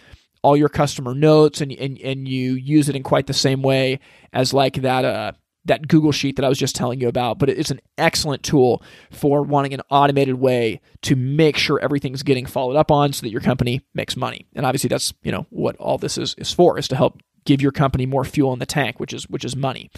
[0.46, 4.00] all your customer notes and and and you use it in quite the same way
[4.32, 5.32] as like that uh
[5.66, 8.84] that Google Sheet that I was just telling you about, but it's an excellent tool
[9.12, 13.32] for wanting an automated way to make sure everything's getting followed up on so that
[13.32, 14.46] your company makes money.
[14.54, 17.64] And obviously that's, you know, what all this is is for is to help give
[17.64, 19.90] your company more fuel in the tank, which is which is money.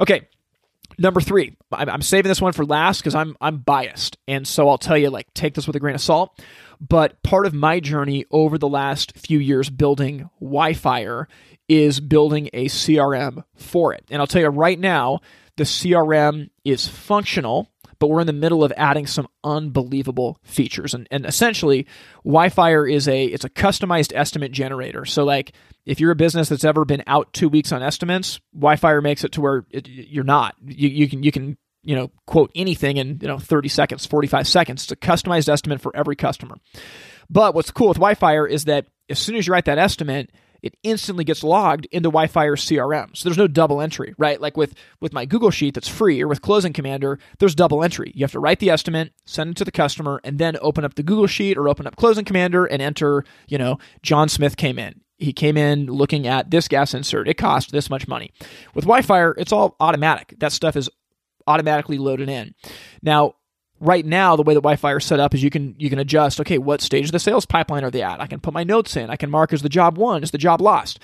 [0.00, 0.26] Okay,
[0.98, 1.56] number three.
[1.72, 5.10] I'm saving this one for last because I'm I'm biased, and so I'll tell you
[5.10, 6.40] like take this with a grain of salt.
[6.80, 11.26] But part of my journey over the last few years building Wi-Fi
[11.68, 15.20] is building a CRM for it, and I'll tell you right now
[15.56, 20.94] the CRM is functional but we're in the middle of adding some unbelievable features.
[20.94, 21.86] And, and essentially,
[22.24, 25.04] Wi-Fi is a it's a customized estimate generator.
[25.04, 25.52] So like
[25.86, 29.32] if you're a business that's ever been out two weeks on estimates, Wi-Fi makes it
[29.32, 30.56] to where it, you're not.
[30.64, 34.48] You, you can you can you know quote anything in you know 30 seconds, 45
[34.48, 34.82] seconds.
[34.82, 36.56] It's a customized estimate for every customer.
[37.30, 40.30] But what's cool with Wi-Fi is that as soon as you write that estimate,
[40.62, 43.16] it instantly gets logged into Wi-Fi CRM.
[43.16, 44.40] So there's no double entry, right?
[44.40, 48.10] Like with with my Google Sheet that's free or with Closing Commander, there's double entry.
[48.14, 50.94] You have to write the estimate, send it to the customer, and then open up
[50.94, 54.78] the Google Sheet or open up Closing Commander and enter, you know, John Smith came
[54.78, 55.00] in.
[55.18, 57.28] He came in looking at this gas insert.
[57.28, 58.32] It cost this much money.
[58.74, 60.34] With Wi-Fi, it's all automatic.
[60.38, 60.90] That stuff is
[61.46, 62.54] automatically loaded in.
[63.02, 63.34] Now,
[63.80, 66.40] right now the way that Wi-Fi is set up is you can you can adjust
[66.40, 68.96] okay what stage of the sales pipeline are they at i can put my notes
[68.96, 70.98] in i can mark as the job won is the job lost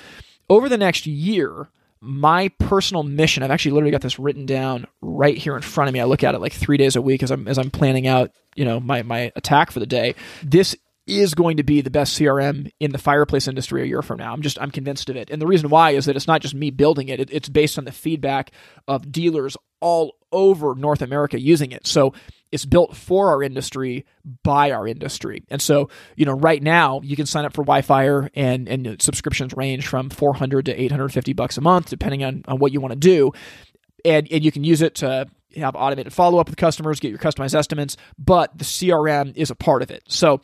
[0.48, 1.68] over the next year
[2.01, 5.94] my personal mission i've actually literally got this written down right here in front of
[5.94, 8.07] me i look at it like three days a week as i'm as i'm planning
[8.07, 10.75] out you know my my attack for the day this
[11.06, 14.32] is going to be the best CRM in the fireplace industry a year from now.
[14.32, 15.30] I'm just I'm convinced of it.
[15.30, 17.18] And the reason why is that it's not just me building it.
[17.18, 18.52] it it's based on the feedback
[18.86, 21.86] of dealers all over North America using it.
[21.86, 22.14] So
[22.52, 24.06] it's built for our industry
[24.44, 25.42] by our industry.
[25.50, 29.54] And so, you know, right now you can sign up for Wi-Fi and and subscriptions
[29.54, 32.98] range from 400 to 850 bucks a month depending on on what you want to
[32.98, 33.32] do.
[34.04, 37.54] And and you can use it to have automated follow-up with customers, get your customized
[37.54, 40.02] estimates, but the CRM is a part of it.
[40.08, 40.40] So,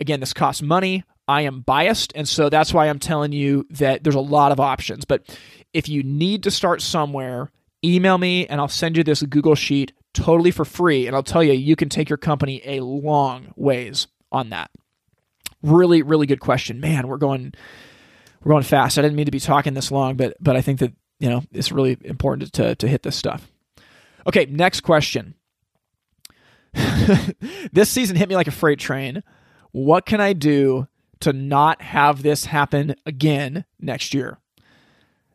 [0.00, 1.04] again, this costs money.
[1.28, 4.60] I am biased, and so that's why I'm telling you that there's a lot of
[4.60, 5.04] options.
[5.04, 5.36] But
[5.72, 7.50] if you need to start somewhere,
[7.84, 11.06] email me and I'll send you this Google Sheet totally for free.
[11.06, 14.70] And I'll tell you, you can take your company a long ways on that.
[15.62, 16.80] Really, really good question.
[16.80, 17.52] Man, we're going
[18.42, 18.98] we're going fast.
[18.98, 21.42] I didn't mean to be talking this long, but but I think that, you know,
[21.52, 23.50] it's really important to to hit this stuff.
[24.26, 25.34] Okay, next question.
[27.72, 29.22] this season hit me like a freight train.
[29.76, 30.88] What can I do
[31.20, 34.38] to not have this happen again next year?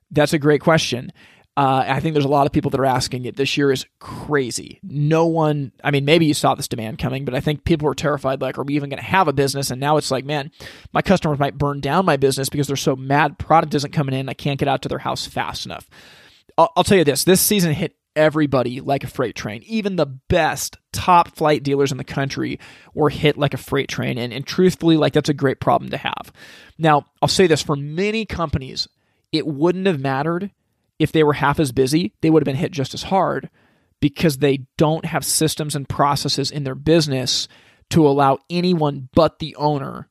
[0.10, 1.13] That's a great question.
[1.56, 3.36] Uh, I think there's a lot of people that are asking it.
[3.36, 4.80] This year is crazy.
[4.82, 7.93] No one, I mean, maybe you saw this demand coming, but I think people were
[7.93, 9.69] terrified like, are we even going to have a business?
[9.69, 10.49] And now it's like, man,
[10.91, 14.27] my customers might burn down my business because they're so mad product isn't coming in.
[14.27, 15.88] I can't get out to their house fast enough.
[16.58, 19.63] I'll, I'll tell you this this season hit everybody like a freight train.
[19.65, 22.60] Even the best top flight dealers in the country
[22.93, 24.17] were hit like a freight train.
[24.17, 26.32] And, and truthfully, like that's a great problem to have.
[26.78, 28.88] Now, I'll say this for many companies,
[29.32, 30.52] it wouldn't have mattered
[31.02, 33.50] if they were half as busy, they would have been hit just as hard
[34.02, 37.47] because they don't have systems and processes in their business
[37.89, 40.10] to allow anyone but the owner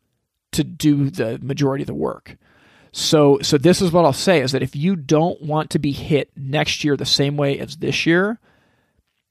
[0.50, 2.36] to do the majority of the work.
[2.92, 5.92] So so this is what I'll say is that if you don't want to be
[5.92, 8.40] hit next year the same way as this year,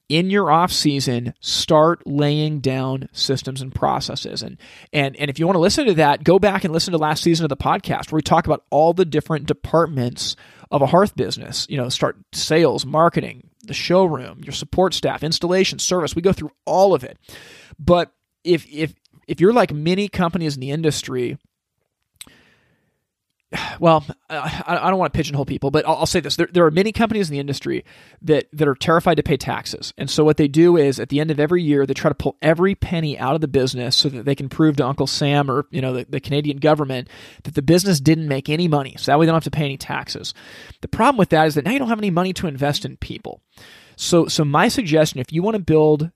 [0.10, 4.42] in your off season, start laying down systems and processes.
[4.42, 4.58] And
[4.92, 7.24] and and if you want to listen to that, go back and listen to last
[7.24, 10.36] season of the podcast where we talk about all the different departments
[10.72, 11.68] of a hearth business.
[11.70, 16.16] You know, start sales, marketing, the showroom, your support staff, installation, service.
[16.16, 17.18] We go through all of it.
[17.78, 18.12] But
[18.44, 18.96] if if
[19.28, 21.38] if you're like many companies in the industry,
[23.80, 26.66] well, I, I, don't want to pigeonhole people, but I'll, I'll say this: there, there,
[26.66, 27.84] are many companies in the industry
[28.22, 31.20] that that are terrified to pay taxes, and so what they do is at the
[31.20, 34.10] end of every year they try to pull every penny out of the business so
[34.10, 37.10] that they can prove to Uncle Sam or you know the, the Canadian government
[37.44, 39.66] that the business didn't make any money, so that way they don't have to pay
[39.66, 40.34] any taxes.
[40.82, 42.98] The problem with that is that now you don't have any money to invest in
[42.98, 43.42] people.
[43.96, 46.12] So, so my suggestion, if you want to build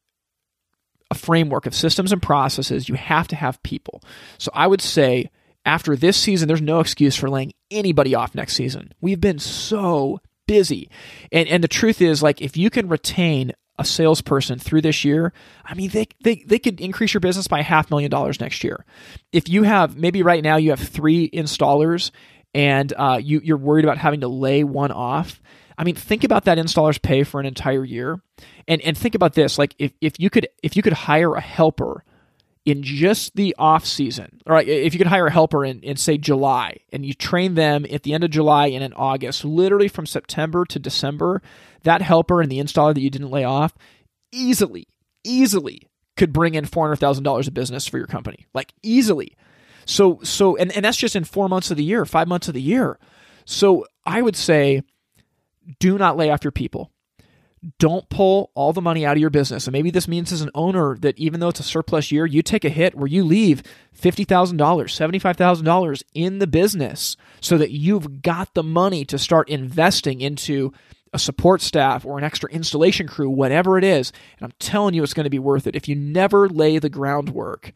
[1.11, 4.01] a framework of systems and processes, you have to have people.
[4.37, 5.31] So I would say
[5.65, 8.93] after this season, there's no excuse for laying anybody off next season.
[9.01, 10.89] We've been so busy.
[11.31, 15.33] And and the truth is like if you can retain a salesperson through this year,
[15.65, 18.85] I mean they they they could increase your business by half million dollars next year.
[19.31, 22.11] If you have maybe right now you have 3 installers
[22.53, 25.41] and uh, you, you're worried about having to lay one off.
[25.75, 28.21] I mean, think about that installer's pay for an entire year,
[28.67, 31.41] and and think about this: like if, if you could if you could hire a
[31.41, 32.03] helper
[32.65, 36.17] in just the off season, or if you could hire a helper in, in say
[36.17, 40.05] July, and you train them at the end of July and in August, literally from
[40.05, 41.41] September to December,
[41.83, 43.73] that helper and the installer that you didn't lay off
[44.31, 44.87] easily,
[45.23, 49.35] easily could bring in four hundred thousand dollars of business for your company, like easily.
[49.85, 52.53] So so and, and that's just in four months of the year, five months of
[52.53, 52.97] the year.
[53.45, 54.83] So I would say
[55.79, 56.91] do not lay off your people.
[57.79, 59.67] Don't pull all the money out of your business.
[59.67, 62.41] And maybe this means as an owner that even though it's a surplus year, you
[62.41, 63.63] take a hit where you leave
[63.97, 70.73] $50,000, $75,000 in the business so that you've got the money to start investing into
[71.13, 74.11] a support staff or an extra installation crew, whatever it is.
[74.39, 75.75] And I'm telling you, it's going to be worth it.
[75.75, 77.71] If you never lay the groundwork,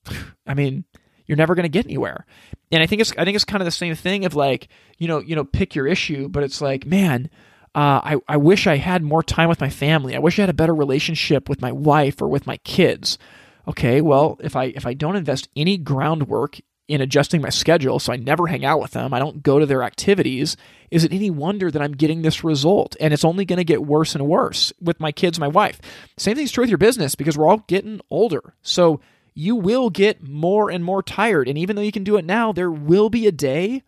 [0.46, 0.84] I mean,
[1.26, 2.26] you're never going to get anywhere.
[2.70, 5.08] And I think it's I think it's kind of the same thing of like you
[5.08, 7.30] know you know pick your issue, but it's like man.
[7.74, 10.14] Uh, I, I wish I had more time with my family.
[10.14, 13.18] I wish I had a better relationship with my wife or with my kids.
[13.66, 16.58] Okay, well, if I if I don't invest any groundwork
[16.88, 19.66] in adjusting my schedule so I never hang out with them, I don't go to
[19.66, 20.56] their activities,
[20.90, 22.96] is it any wonder that I'm getting this result?
[23.00, 25.80] And it's only going to get worse and worse with my kids, my wife.
[26.18, 28.54] Same thing's true with your business because we're all getting older.
[28.62, 29.00] So
[29.34, 31.48] you will get more and more tired.
[31.48, 33.82] And even though you can do it now, there will be a day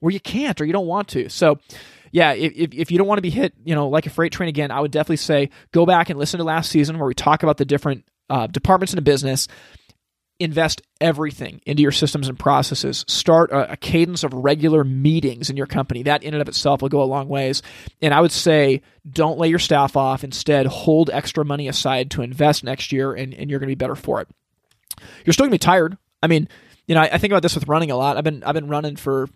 [0.00, 1.28] where you can't or you don't want to.
[1.28, 1.58] So,
[2.10, 4.48] yeah, if, if you don't want to be hit, you know, like a freight train
[4.48, 7.42] again, I would definitely say go back and listen to last season where we talk
[7.42, 9.48] about the different uh, departments in a business.
[10.38, 13.04] Invest everything into your systems and processes.
[13.06, 16.02] Start a, a cadence of regular meetings in your company.
[16.02, 17.62] That in and of itself will go a long ways.
[18.00, 20.24] And I would say don't lay your staff off.
[20.24, 23.78] Instead, hold extra money aside to invest next year, and, and you're going to be
[23.78, 24.28] better for it.
[25.24, 25.96] You're still gonna be tired.
[26.22, 26.48] I mean,
[26.86, 28.16] you know, I, I, think about this with running a lot.
[28.16, 29.28] I've been I've been running for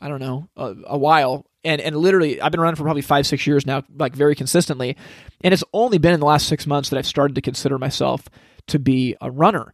[0.00, 3.26] I don't know a, a, while, and and literally I've been running for probably five
[3.26, 4.96] six years now, like very consistently.
[5.42, 8.28] And it's only been in the last six months that I've started to consider myself
[8.68, 9.72] to be a runner.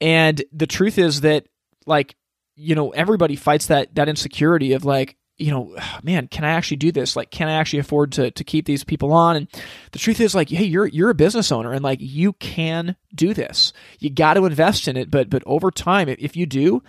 [0.00, 1.46] And the truth is that
[1.86, 2.16] like
[2.56, 6.78] you know everybody fights that that insecurity of like you know, man, can I actually
[6.78, 7.14] do this?
[7.14, 9.36] Like, can I actually afford to to keep these people on?
[9.36, 9.48] And
[9.92, 13.32] the truth is, like, hey, you're you're a business owner, and like you can do
[13.32, 13.72] this.
[14.00, 16.82] You got to invest in it, but but over time, if you do,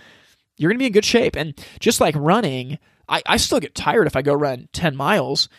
[0.58, 1.36] you're gonna be in good shape.
[1.36, 5.50] And just like running, I, I still get tired if I go run ten miles.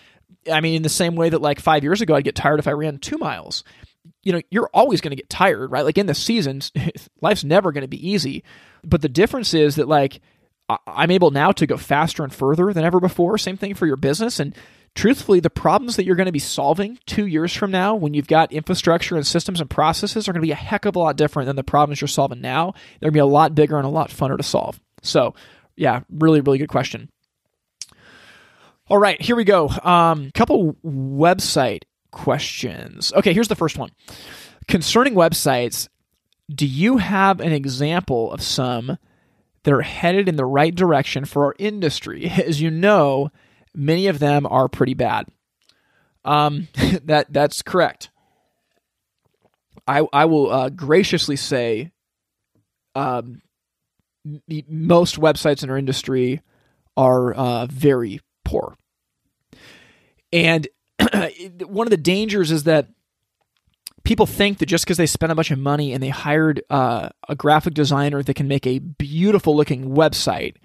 [0.50, 2.68] I mean, in the same way that like five years ago, I'd get tired if
[2.68, 3.64] I ran two miles.
[4.22, 5.84] You know, you're always going to get tired, right?
[5.84, 6.72] Like in the seasons,
[7.20, 8.44] life's never going to be easy.
[8.82, 10.20] But the difference is that like
[10.86, 13.38] I'm able now to go faster and further than ever before.
[13.38, 14.38] Same thing for your business.
[14.38, 14.54] And
[14.94, 18.28] truthfully, the problems that you're going to be solving two years from now when you've
[18.28, 21.16] got infrastructure and systems and processes are going to be a heck of a lot
[21.16, 22.72] different than the problems you're solving now.
[23.00, 24.80] They're going to be a lot bigger and a lot funner to solve.
[25.02, 25.34] So,
[25.76, 27.10] yeah, really, really good question.
[28.90, 29.68] All right, here we go.
[29.68, 33.12] Um, couple website questions.
[33.12, 33.90] Okay, here's the first one.
[34.68, 35.88] Concerning websites,
[36.52, 38.98] do you have an example of some
[39.62, 42.28] that are headed in the right direction for our industry.
[42.46, 43.30] As you know,
[43.74, 45.28] many of them are pretty bad.
[46.24, 46.68] Um,
[47.04, 48.10] that that's correct.
[49.86, 51.92] I I will uh, graciously say,
[52.94, 53.42] um,
[54.68, 56.42] most websites in our industry
[56.96, 58.76] are uh, very poor,
[60.32, 60.68] and
[61.66, 62.88] one of the dangers is that
[64.04, 67.10] people think that just because they spent a bunch of money and they hired uh,
[67.28, 70.56] a graphic designer that can make a beautiful looking website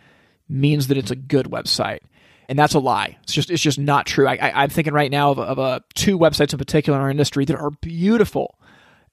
[0.47, 1.99] means that it's a good website.
[2.47, 3.17] And that's a lie.
[3.23, 4.28] It's just it's just not true.
[4.28, 7.43] I, am thinking right now of, of uh, two websites in particular in our industry
[7.45, 8.60] that are beautiful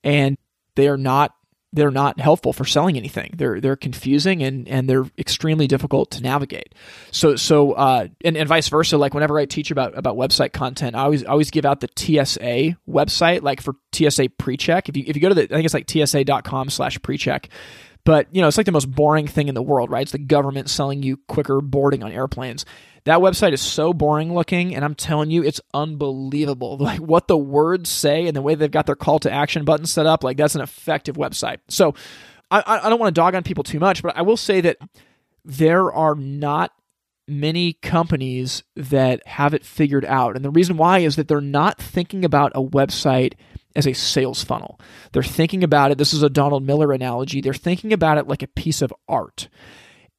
[0.04, 0.36] and
[0.74, 1.34] they are not
[1.72, 3.34] they're not helpful for selling anything.
[3.36, 6.74] They're they're confusing and and they're extremely difficult to navigate.
[7.10, 8.98] So so uh, and, and vice versa.
[8.98, 12.76] Like whenever I teach about about website content, I always always give out the TSA
[12.88, 14.88] website, like for TSA pre-check.
[14.88, 17.48] If you if you go to the I think it's like tsa.com slash pre-check.
[18.04, 20.02] But you know, it's like the most boring thing in the world, right?
[20.02, 22.64] It's the government selling you quicker boarding on airplanes.
[23.04, 26.76] That website is so boring looking, and I'm telling you, it's unbelievable.
[26.82, 29.86] Like what the words say and the way they've got their call to action button
[29.86, 31.58] set up, like that's an effective website.
[31.68, 31.94] So
[32.50, 34.78] I, I don't want to dog on people too much, but I will say that
[35.44, 36.72] there are not
[37.28, 40.36] many companies that have it figured out.
[40.36, 43.34] And the reason why is that they're not thinking about a website
[43.74, 44.78] as a sales funnel.
[45.12, 48.42] They're thinking about it, this is a Donald Miller analogy, they're thinking about it like
[48.42, 49.48] a piece of art.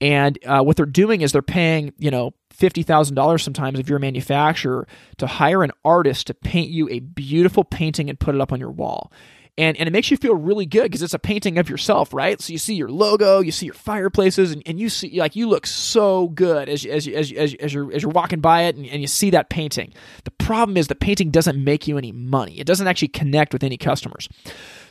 [0.02, 4.02] And uh, what they're doing is they're paying, you know, $50,000 sometimes if you're a
[4.02, 4.88] manufacturer
[5.18, 8.60] to hire an artist to paint you a beautiful painting and put it up on
[8.60, 9.12] your wall.
[9.58, 12.42] And and it makes you feel really good because it's a painting of yourself, right?
[12.42, 15.48] So you see your logo, you see your fireplaces, and, and you see like you
[15.48, 18.86] look so good as as as as, as you're as you're walking by it, and,
[18.88, 19.94] and you see that painting.
[20.24, 22.60] The problem is the painting doesn't make you any money.
[22.60, 24.28] It doesn't actually connect with any customers.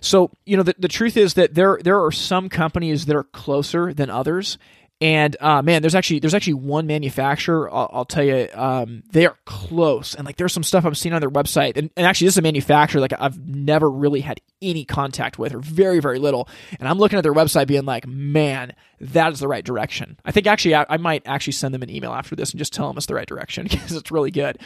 [0.00, 3.24] So you know the, the truth is that there there are some companies that are
[3.24, 4.58] closer than others,
[5.02, 7.68] and uh, man, there's actually there's actually one manufacturer.
[7.74, 11.12] I'll, I'll tell you, um, they are close, and like there's some stuff I'm seeing
[11.12, 14.40] on their website, and, and, actually this is a manufacturer like I've never really had
[14.62, 16.48] any contact with, or very very little.
[16.78, 20.20] And I'm looking at their website, being like, man, that is the right direction.
[20.24, 22.72] I think actually I, I might actually send them an email after this and just
[22.72, 24.60] tell them it's the right direction because it's really good.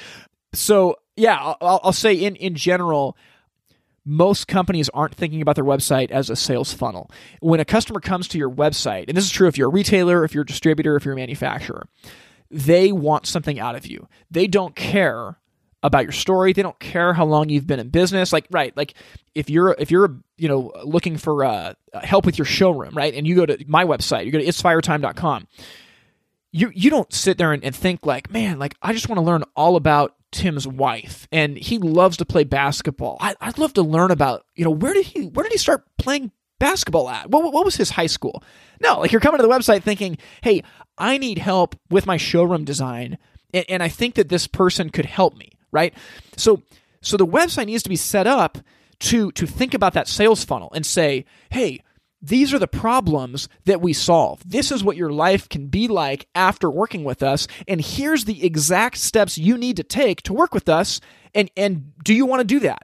[0.52, 3.16] So yeah, I'll, I'll say in in general
[4.06, 7.10] most companies aren't thinking about their website as a sales funnel.
[7.40, 10.24] When a customer comes to your website, and this is true if you're a retailer,
[10.24, 11.88] if you're a distributor, if you're a manufacturer,
[12.50, 14.06] they want something out of you.
[14.30, 15.38] They don't care
[15.82, 16.52] about your story.
[16.52, 18.32] They don't care how long you've been in business.
[18.32, 18.94] Like, right, like
[19.34, 23.26] if you're if you're you know looking for uh, help with your showroom, right, and
[23.26, 25.46] you go to my website, you go to itsfiretime.com.
[26.52, 29.24] You you don't sit there and, and think like, man, like I just want to
[29.24, 33.16] learn all about Tim's wife, and he loves to play basketball.
[33.20, 35.84] I, would love to learn about, you know, where did he where did he start
[35.98, 37.30] playing basketball at?
[37.30, 38.42] What, what was his high school?
[38.80, 40.62] No, like you're coming to the website thinking, hey,
[40.98, 43.18] I need help with my showroom design,
[43.54, 45.94] and, and I think that this person could help me, right?
[46.36, 46.62] So
[47.00, 48.58] so the website needs to be set up
[48.98, 51.80] to to think about that sales funnel and say, hey,
[52.26, 54.42] these are the problems that we solve.
[54.44, 57.46] This is what your life can be like after working with us.
[57.68, 61.00] And here's the exact steps you need to take to work with us.
[61.34, 62.82] And, and do you want to do that?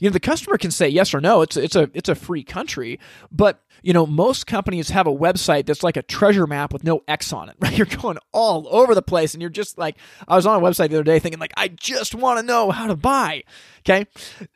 [0.00, 1.42] You know, the customer can say yes or no.
[1.42, 2.98] It's, it's a, it's a free country,
[3.30, 7.02] but you know, most companies have a website that's like a treasure map with no
[7.06, 7.76] X on it, right?
[7.76, 9.96] You're going all over the place and you're just like,
[10.26, 12.70] I was on a website the other day thinking, like, I just want to know
[12.70, 13.44] how to buy.
[13.80, 14.06] Okay.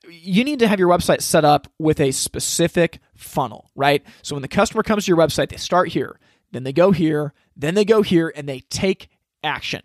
[0.08, 4.02] You need to have your website set up with a specific funnel, right?
[4.22, 6.18] So when the customer comes to your website, they start here,
[6.52, 9.08] then they go here, then they go here, and they take
[9.42, 9.82] action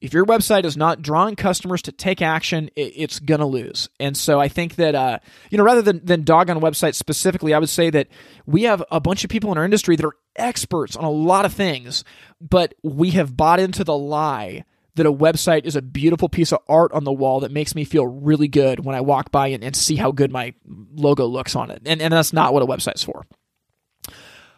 [0.00, 3.88] if your website is not drawing customers to take action, it's going to lose.
[3.98, 5.18] And so I think that, uh,
[5.50, 8.08] you know, rather than, than dog on websites specifically, I would say that
[8.46, 11.44] we have a bunch of people in our industry that are experts on a lot
[11.44, 12.02] of things,
[12.40, 16.60] but we have bought into the lie that a website is a beautiful piece of
[16.68, 19.62] art on the wall that makes me feel really good when I walk by and,
[19.62, 20.54] and see how good my
[20.94, 21.82] logo looks on it.
[21.86, 23.26] And, and that's not what a website's for.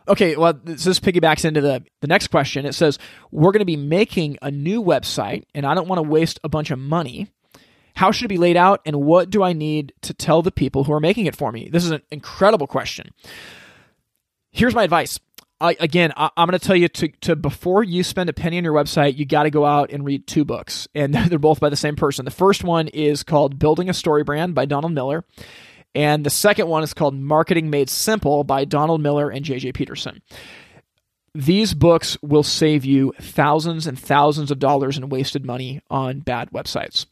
[0.08, 2.66] Okay, well, this, this piggybacks into the, the next question.
[2.66, 2.98] It says,
[3.30, 6.48] We're going to be making a new website, and I don't want to waste a
[6.48, 7.28] bunch of money.
[7.94, 10.84] How should it be laid out, and what do I need to tell the people
[10.84, 11.68] who are making it for me?
[11.70, 13.12] This is an incredible question.
[14.50, 15.18] Here's my advice.
[15.60, 18.58] I, again, I, am going to tell you to, to before you spend a penny
[18.58, 21.60] on your website, you got to go out and read two books, and they're both
[21.60, 22.24] by the same person.
[22.24, 25.24] The first one is called Building a Story Brand by Donald Miller,
[25.94, 30.22] and the second one is called Marketing Made Simple by Donald Miller and JJ Peterson.
[31.34, 36.50] These books will save you thousands and thousands of dollars in wasted money on bad
[36.50, 37.06] websites.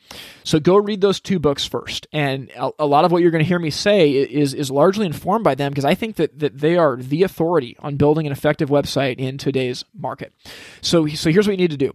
[0.44, 2.06] So go read those two books first.
[2.12, 5.44] And a, lot of what you're going to hear me say is, is largely informed
[5.44, 8.68] by them because I think that, that they are the authority on building an effective
[8.68, 10.34] website in today's market.
[10.82, 11.92] So, so here's what you need to do.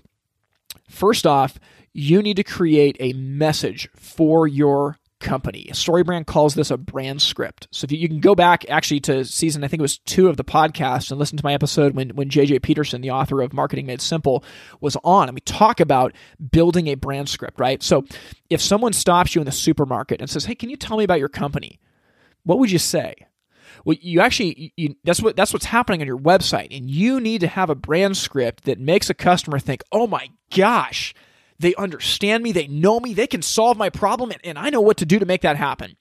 [0.89, 1.59] First off,
[1.93, 5.67] you need to create a message for your company.
[5.71, 7.67] StoryBrand calls this a brand script.
[7.71, 10.27] So if you, you, can go back actually to season, I think it was two
[10.27, 13.53] of the podcast and listen to my episode when, when JJ Peterson, the author of
[13.53, 14.43] Marketing Made Simple,
[14.81, 15.29] was on.
[15.29, 16.13] And we talk about
[16.51, 17.81] building a brand script, right?
[17.81, 18.05] So
[18.49, 21.19] if someone stops you in the supermarket and says, Hey, can you tell me about
[21.19, 21.79] your company?
[22.43, 23.15] What would you say?
[23.83, 27.41] Well, you actually you, that's what that's what's happening on your website, and you need
[27.41, 31.13] to have a brand script that makes a customer think, "Oh my gosh,
[31.59, 32.51] they understand me.
[32.51, 33.13] They know me.
[33.13, 34.31] They can solve my problem.
[34.31, 35.95] And, and I know what to do to make that happen.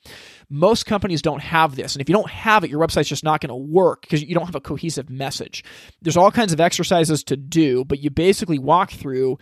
[0.50, 1.94] Most companies don't have this.
[1.94, 4.34] And if you don't have it, your website's just not going to work because you
[4.34, 5.64] don't have a cohesive message.
[6.02, 9.38] There's all kinds of exercises to do, but you basically walk through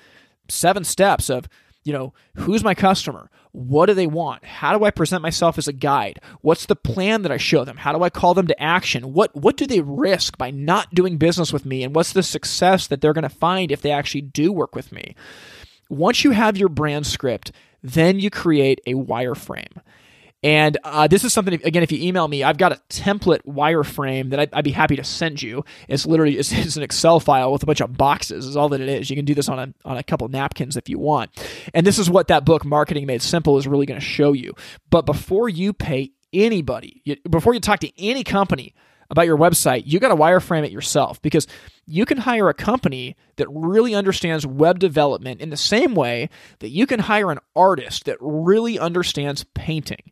[0.48, 1.48] seven steps of,
[1.84, 3.30] you know, who's my customer?
[3.52, 4.44] What do they want?
[4.44, 6.20] How do I present myself as a guide?
[6.40, 7.76] What's the plan that I show them?
[7.78, 9.12] How do I call them to action?
[9.12, 11.82] What what do they risk by not doing business with me?
[11.82, 14.90] And what's the success that they're going to find if they actually do work with
[14.90, 15.14] me?
[15.93, 19.76] Once you have your brand script, then you create a wireframe.
[20.43, 24.30] And uh, this is something, again, if you email me, I've got a template wireframe
[24.30, 25.66] that I'd, I'd be happy to send you.
[25.88, 28.80] It's literally it's, it's, an Excel file with a bunch of boxes, is all that
[28.80, 29.11] it is.
[29.11, 31.30] You can do this on a, on a couple napkins if you want.
[31.74, 34.55] And this is what that book, Marketing Made Simple, is really going to show you.
[34.88, 38.74] But before you pay anybody, before you talk to any company
[39.12, 41.46] about your website, you got to wireframe it yourself because
[41.86, 46.70] you can hire a company that really understands web development in the same way that
[46.70, 50.10] you can hire an artist that really understands painting.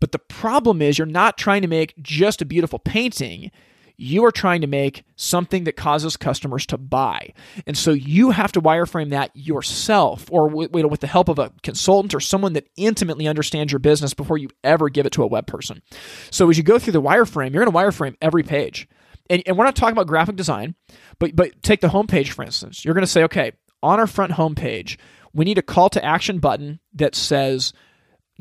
[0.00, 3.50] But the problem is you're not trying to make just a beautiful painting.
[3.96, 7.32] You are trying to make something that causes customers to buy.
[7.66, 12.14] And so you have to wireframe that yourself or with, the help of a consultant
[12.14, 15.46] or someone that intimately understands your business before you ever give it to a web
[15.46, 15.82] person.
[16.30, 18.88] So as you go through the wireframe, you're going to wireframe every page.
[19.28, 20.74] And, and we're not talking about graphic design,
[21.18, 22.84] but, but take the homepage, for instance.
[22.84, 24.98] You're going to say, okay, on our front homepage,
[25.32, 27.72] we need a call to action button that says,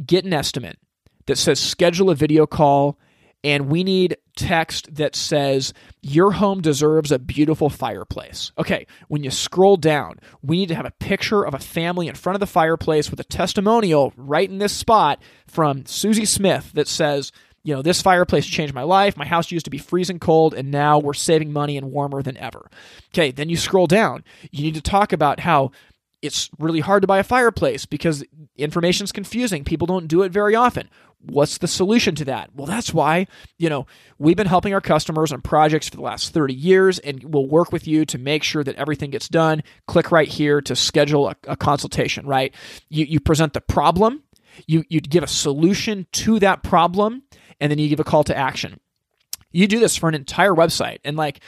[0.05, 0.77] get an estimate
[1.25, 2.99] that says schedule a video call
[3.43, 8.51] and we need text that says your home deserves a beautiful fireplace.
[8.57, 12.15] Okay, when you scroll down, we need to have a picture of a family in
[12.15, 16.87] front of the fireplace with a testimonial right in this spot from Susie Smith that
[16.87, 17.31] says,
[17.63, 19.17] you know, this fireplace changed my life.
[19.17, 22.37] My house used to be freezing cold, and now we're saving money and warmer than
[22.37, 22.69] ever.
[23.11, 24.23] Okay, then you scroll down.
[24.51, 25.71] You need to talk about how
[26.21, 28.23] it's really hard to buy a fireplace because
[28.55, 29.63] information's confusing.
[29.63, 30.89] People don't do it very often.
[31.27, 32.51] What's the solution to that?
[32.55, 33.87] Well, that's why, you know,
[34.19, 37.71] we've been helping our customers on projects for the last 30 years and we'll work
[37.71, 39.63] with you to make sure that everything gets done.
[39.87, 42.53] Click right here to schedule a, a consultation, right?
[42.89, 44.23] You, you present the problem,
[44.67, 47.23] you, you give a solution to that problem,
[47.59, 48.79] and then you give a call to action.
[49.51, 50.99] You do this for an entire website.
[51.03, 51.39] And like,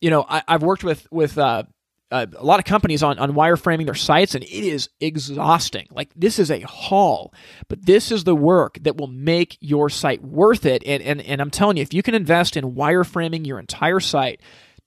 [0.00, 1.64] you know, I, have worked with, with, uh,
[2.10, 5.86] uh, a lot of companies on, on wireframing their sites, and it is exhausting.
[5.90, 7.34] Like, this is a haul,
[7.68, 10.82] but this is the work that will make your site worth it.
[10.86, 14.40] And, and, and I'm telling you, if you can invest in wireframing your entire site,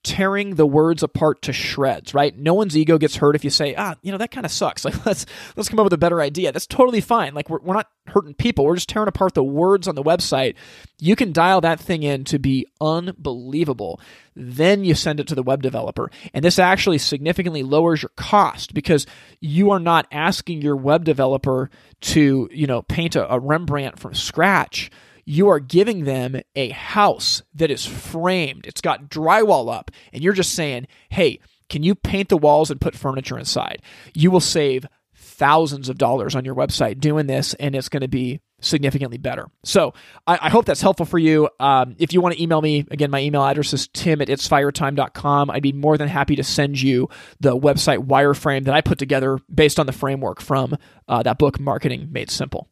[0.04, 2.36] tearing the words apart to shreds, right?
[2.38, 4.86] No one's ego gets hurt if you say, ah, you know, that kind of sucks.
[4.92, 5.26] Like, let's
[5.56, 6.52] let's come up with a better idea.
[6.52, 7.34] That's totally fine.
[7.34, 8.66] Like, we're, we're not hurting people.
[8.66, 10.56] We're just tearing apart the words on the website.
[11.00, 14.02] You can dial that thing in to be unbelievable.
[14.36, 16.10] Then you send it to the web developer.
[16.34, 19.06] And this actually significantly lowers your cost because
[19.40, 21.70] you are not asking your web developer
[22.02, 24.90] to, you know, paint a, a Rembrandt from scratch
[25.32, 28.68] you are giving them a house that is framed.
[28.68, 32.82] It's got drywall up, and you're just saying, hey, can you paint the walls and
[32.82, 33.82] put furniture inside?
[34.14, 38.10] You will save thousands of dollars on your website doing this, and it's going to
[38.10, 39.50] be significantly better.
[39.64, 39.94] So
[40.28, 41.48] I, I hope that's helpful for you.
[41.62, 45.50] Um, if you want to email me, again, my email address is tim at itsfiretime.com.
[45.50, 47.08] I'd be more than happy to send you
[47.40, 50.76] the website wireframe that I put together based on the framework from
[51.08, 52.68] uh, that book, Marketing Made Simple.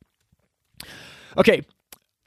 [1.38, 1.64] Okay,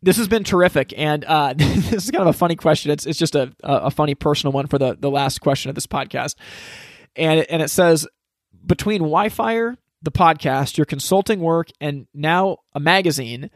[0.03, 2.91] this has been terrific, and uh, this is kind of a funny question.
[2.91, 5.87] It's it's just a a funny personal one for the the last question of this
[5.87, 6.35] podcast,
[7.17, 8.07] and it, and it says
[8.65, 13.51] between Wi-Fi, the podcast, your consulting work, and now a magazine,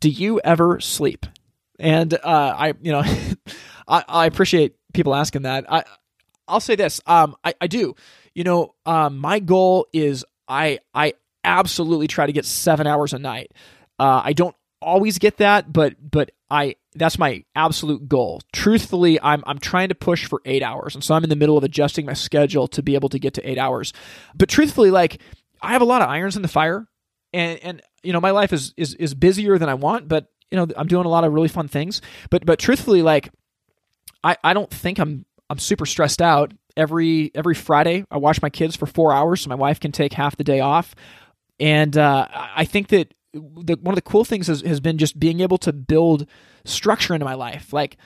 [0.00, 1.26] do you ever sleep?
[1.78, 2.18] And uh,
[2.58, 3.02] I you know
[3.88, 5.70] I, I appreciate people asking that.
[5.70, 5.84] I
[6.48, 7.00] I'll say this.
[7.06, 7.94] Um, I, I do.
[8.34, 13.18] You know, um, my goal is I I absolutely try to get seven hours a
[13.18, 13.52] night.
[13.98, 18.40] Uh, I don't always get that, but but I that's my absolute goal.
[18.52, 20.94] Truthfully, I'm I'm trying to push for 8 hours.
[20.94, 23.34] And so I'm in the middle of adjusting my schedule to be able to get
[23.34, 23.92] to 8 hours.
[24.34, 25.20] But truthfully, like
[25.62, 26.86] I have a lot of irons in the fire
[27.32, 30.56] and and you know, my life is is is busier than I want, but you
[30.56, 32.00] know, I'm doing a lot of really fun things.
[32.30, 33.30] But but truthfully, like
[34.24, 36.52] I I don't think I'm I'm super stressed out.
[36.76, 40.12] Every every Friday, I watch my kids for 4 hours so my wife can take
[40.12, 40.94] half the day off.
[41.58, 45.18] And uh, I think that the, one of the cool things has, has been just
[45.18, 46.26] being able to build
[46.64, 47.72] structure into my life.
[47.72, 47.96] Like,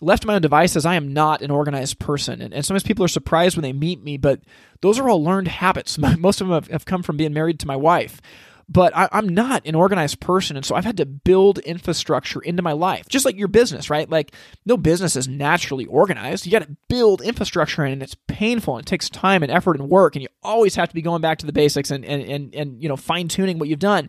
[0.00, 2.40] left to my own devices, I am not an organized person.
[2.40, 4.40] And, and, sometimes people are surprised when they meet me, but
[4.80, 5.98] those are all learned habits.
[6.18, 8.20] Most of them have, have come from being married to my wife
[8.68, 10.56] but I, am not an organized person.
[10.56, 14.08] And so I've had to build infrastructure into my life, just like your business, right?
[14.08, 14.34] Like
[14.64, 16.46] no business is naturally organized.
[16.46, 19.78] You got to build infrastructure in, and it's painful and it takes time and effort
[19.78, 20.16] and work.
[20.16, 22.82] And you always have to be going back to the basics and, and, and, and
[22.82, 24.08] you know, fine tuning what you've done.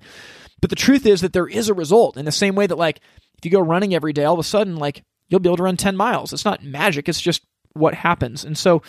[0.61, 2.99] But the truth is that there is a result in the same way that, like,
[3.37, 5.63] if you go running every day, all of a sudden, like, you'll be able to
[5.63, 6.33] run 10 miles.
[6.33, 7.43] It's not magic, it's just
[7.73, 8.45] what happens.
[8.45, 8.81] And so,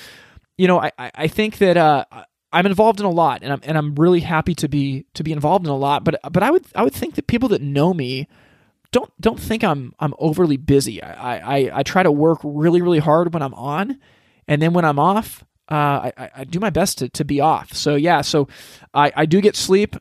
[0.56, 2.04] you know, I, I think that, uh,
[2.52, 5.32] I'm involved in a lot, and I'm and I'm really happy to be to be
[5.32, 6.04] involved in a lot.
[6.04, 8.28] But but I would I would think that people that know me
[8.92, 11.02] don't don't think I'm I'm overly busy.
[11.02, 13.98] I I, I try to work really really hard when I'm on,
[14.48, 17.74] and then when I'm off, uh, I, I do my best to, to be off.
[17.74, 18.48] So yeah, so
[18.94, 19.96] I, I do get sleep.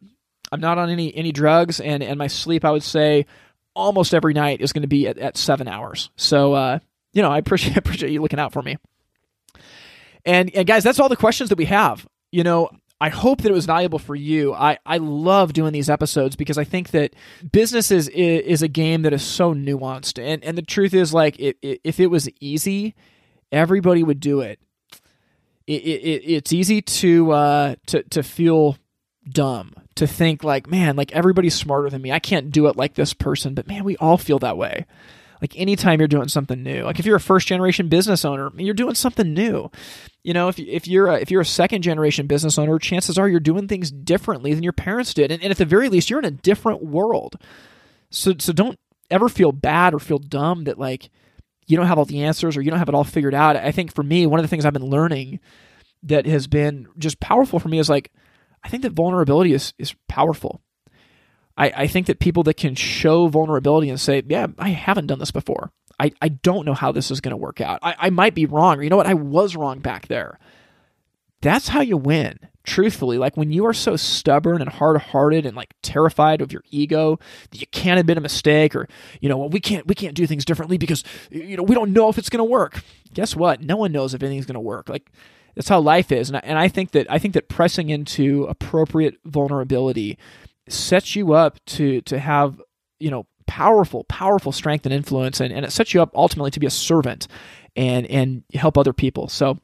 [0.52, 3.26] I'm not on any any drugs, and and my sleep I would say
[3.74, 6.10] almost every night is going to be at, at seven hours.
[6.16, 6.80] So uh,
[7.14, 8.78] you know I appreciate appreciate you looking out for me.
[10.28, 12.70] And, and guys, that's all the questions that we have you know,
[13.00, 14.54] I hope that it was valuable for you.
[14.54, 17.16] I, I love doing these episodes because I think that
[17.50, 20.22] business is, is a game that is so nuanced.
[20.22, 22.94] And, and the truth is, like, it, it, if it was easy,
[23.54, 24.60] everybody would do it.
[25.66, 28.78] It, it, it's easy to, uh, to, to feel
[29.30, 32.12] dumb to think like, man, like everybody's smarter than me.
[32.12, 34.86] I can't do it like this person, but man, we all feel that way.
[35.42, 38.74] Like anytime you're doing something new, like if you're a first generation business owner, you're
[38.74, 39.70] doing something new.
[40.24, 43.28] You know, if, if you're a, if you're a second generation business owner, chances are
[43.28, 46.20] you're doing things differently than your parents did, and, and at the very least, you're
[46.20, 47.36] in a different world.
[48.10, 48.80] So so don't
[49.12, 51.10] ever feel bad or feel dumb that like
[51.68, 53.56] you don't have all the answers or you don't have it all figured out.
[53.56, 55.40] I think for me, one of the things I've been learning
[56.04, 58.12] that has been just powerful for me is like
[58.66, 60.60] I think that vulnerability is is powerful.
[61.56, 65.20] I, I think that people that can show vulnerability and say, Yeah, I haven't done
[65.20, 65.72] this before.
[66.00, 67.80] I, I don't know how this is going to work out.
[67.84, 69.06] I, I might be wrong, or you know what?
[69.06, 70.40] I was wrong back there.
[71.42, 75.56] That's how you win truthfully, like when you are so stubborn and hard hearted and
[75.56, 77.20] like terrified of your ego
[77.52, 78.88] that you can't admit a mistake or,
[79.22, 81.94] you know, well, we can't, we can't do things differently because, you know, we don't
[81.94, 82.82] know if it's going to work.
[83.14, 83.62] Guess what?
[83.62, 84.90] No one knows if anything's going to work.
[84.90, 85.12] Like
[85.56, 86.30] that's how life is.
[86.30, 90.18] And I, and I think that, I think that pressing into appropriate vulnerability
[90.68, 92.62] sets you up to, to have,
[93.00, 95.40] you know, powerful, powerful strength and influence.
[95.40, 97.28] And, and it sets you up ultimately to be a servant
[97.76, 99.28] and, and help other people.
[99.28, 99.60] So,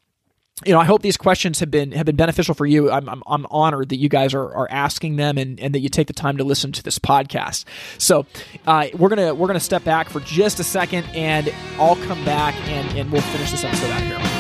[0.66, 2.92] you know, I hope these questions have been have been beneficial for you.
[2.92, 5.90] I'm I'm, I'm honored that you guys are, are asking them and, and that you
[5.90, 7.66] take the time to listen to this podcast.
[7.98, 8.28] So
[8.68, 12.54] uh, we're gonna we're gonna step back for just a second, and I'll come back
[12.68, 14.31] and and we'll finish this episode out here.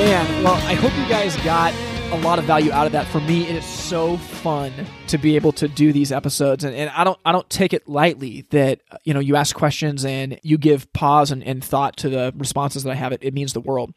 [0.00, 1.74] Man, well, I hope you guys got
[2.10, 3.06] a lot of value out of that.
[3.08, 4.72] For me, it is so fun
[5.08, 7.86] to be able to do these episodes, and, and I don't I don't take it
[7.86, 11.98] lightly that uh, you know you ask questions and you give pause and, and thought
[11.98, 13.12] to the responses that I have.
[13.12, 13.92] It it means the world.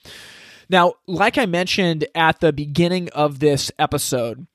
[0.69, 4.45] Now, like I mentioned at the beginning of this episode,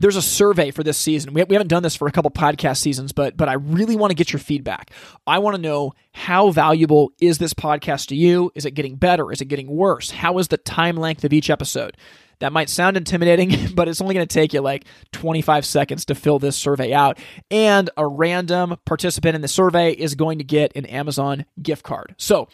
[0.00, 1.32] there's a survey for this season.
[1.34, 4.10] We, we haven't done this for a couple podcast seasons, but but I really want
[4.10, 4.90] to get your feedback.
[5.26, 8.50] I want to know how valuable is this podcast to you?
[8.54, 9.32] Is it getting better?
[9.32, 10.10] Is it getting worse?
[10.10, 11.96] How is the time length of each episode?
[12.40, 16.14] That might sound intimidating, but it's only going to take you like 25 seconds to
[16.14, 17.18] fill this survey out.
[17.50, 22.14] And a random participant in the survey is going to get an Amazon gift card.
[22.18, 22.48] So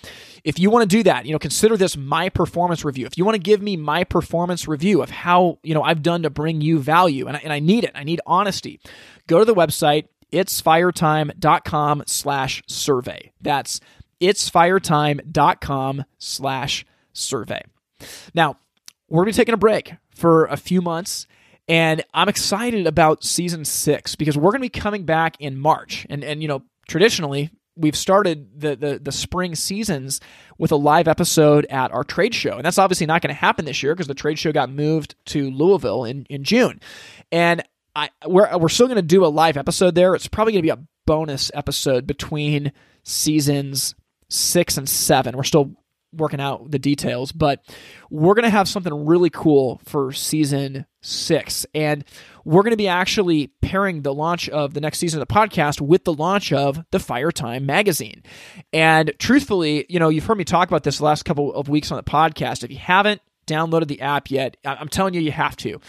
[0.45, 3.07] if you want to do that, you know, consider this my performance review.
[3.07, 6.23] If you want to give me my performance review of how, you know, I've done
[6.23, 8.81] to bring you value, and I, and I need it, I need honesty,
[9.27, 13.33] go to the website, itsfiretime.com slash survey.
[13.41, 13.81] That's
[14.21, 17.63] itsfiretime.com slash survey.
[18.35, 18.57] Now,
[19.11, 21.27] we're going to be taking a break for a few months.
[21.69, 26.07] And I'm excited about season six because we're going to be coming back in March.
[26.09, 30.21] And, and you know, traditionally, we've started the, the, the spring seasons
[30.59, 32.57] with a live episode at our trade show.
[32.57, 35.15] And that's obviously not going to happen this year because the trade show got moved
[35.27, 36.81] to Louisville in, in June.
[37.31, 37.63] And
[37.95, 40.15] I, we're, we're still going to do a live episode there.
[40.15, 43.95] It's probably going to be a bonus episode between seasons
[44.29, 45.37] six and seven.
[45.37, 45.73] We're still
[46.13, 47.63] working out the details, but
[48.11, 51.67] we're going to have something really cool for season six.
[51.75, 52.05] And
[52.45, 55.81] we're going to be actually pairing the launch of the next season of the podcast
[55.81, 58.23] with the launch of the Fire Time magazine.
[58.73, 61.91] And truthfully, you know, you've heard me talk about this the last couple of weeks
[61.91, 62.65] on the podcast.
[62.65, 65.81] If you haven't, downloaded the app yet i'm telling you you have to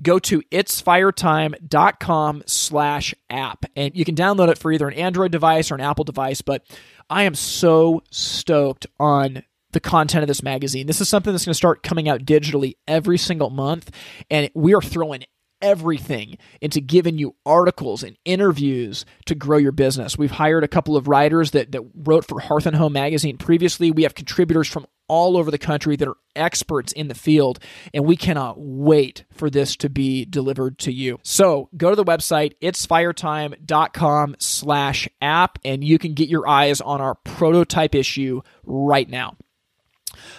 [0.00, 5.70] go to itsfiretime.com slash app and you can download it for either an android device
[5.70, 6.64] or an apple device but
[7.10, 9.42] i am so stoked on
[9.72, 10.86] the content of this magazine.
[10.86, 13.90] This is something that's going to start coming out digitally every single month,
[14.30, 15.24] and we are throwing
[15.62, 20.16] everything into giving you articles and interviews to grow your business.
[20.16, 23.90] We've hired a couple of writers that, that wrote for Hearth and Home magazine previously.
[23.90, 27.58] We have contributors from all over the country that are experts in the field,
[27.92, 31.18] and we cannot wait for this to be delivered to you.
[31.24, 37.00] So go to the website, itsfiretime.com slash app, and you can get your eyes on
[37.00, 39.36] our prototype issue right now.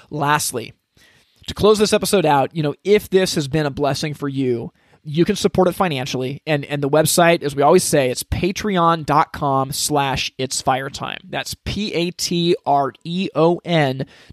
[0.09, 0.73] Lastly,
[1.47, 4.71] to close this episode out, you know, if this has been a blessing for you,
[5.03, 6.41] you can support it financially.
[6.45, 11.17] And and the website, as we always say, it's patreon.com slash it's fire time.
[11.29, 12.15] That's P-A-T-R-E-O-N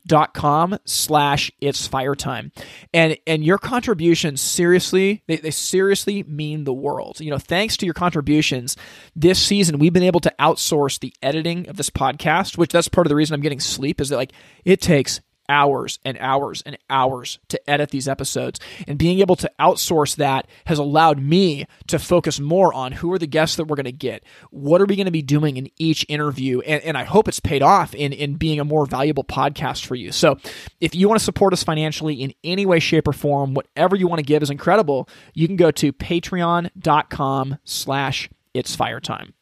[0.07, 2.53] dot com slash it's fire time.
[2.92, 7.20] And and your contributions seriously, they, they seriously mean the world.
[7.20, 8.76] You know, thanks to your contributions,
[9.16, 13.07] this season we've been able to outsource the editing of this podcast, which that's part
[13.07, 14.32] of the reason I'm getting sleep, is that like
[14.64, 18.61] it takes hours and hours and hours to edit these episodes.
[18.86, 23.18] And being able to outsource that has allowed me to focus more on who are
[23.18, 25.70] the guests that we're going to get, what are we going to be doing in
[25.78, 26.61] each interview.
[26.61, 29.94] And, and I hope it's paid off in, in being a more valuable podcast for
[29.94, 30.12] you.
[30.12, 30.38] So
[30.80, 34.07] if you want to support us financially in any way, shape, or form, whatever you
[34.07, 35.09] want to give is incredible.
[35.34, 39.34] You can go to patreon.com slash it's fire time.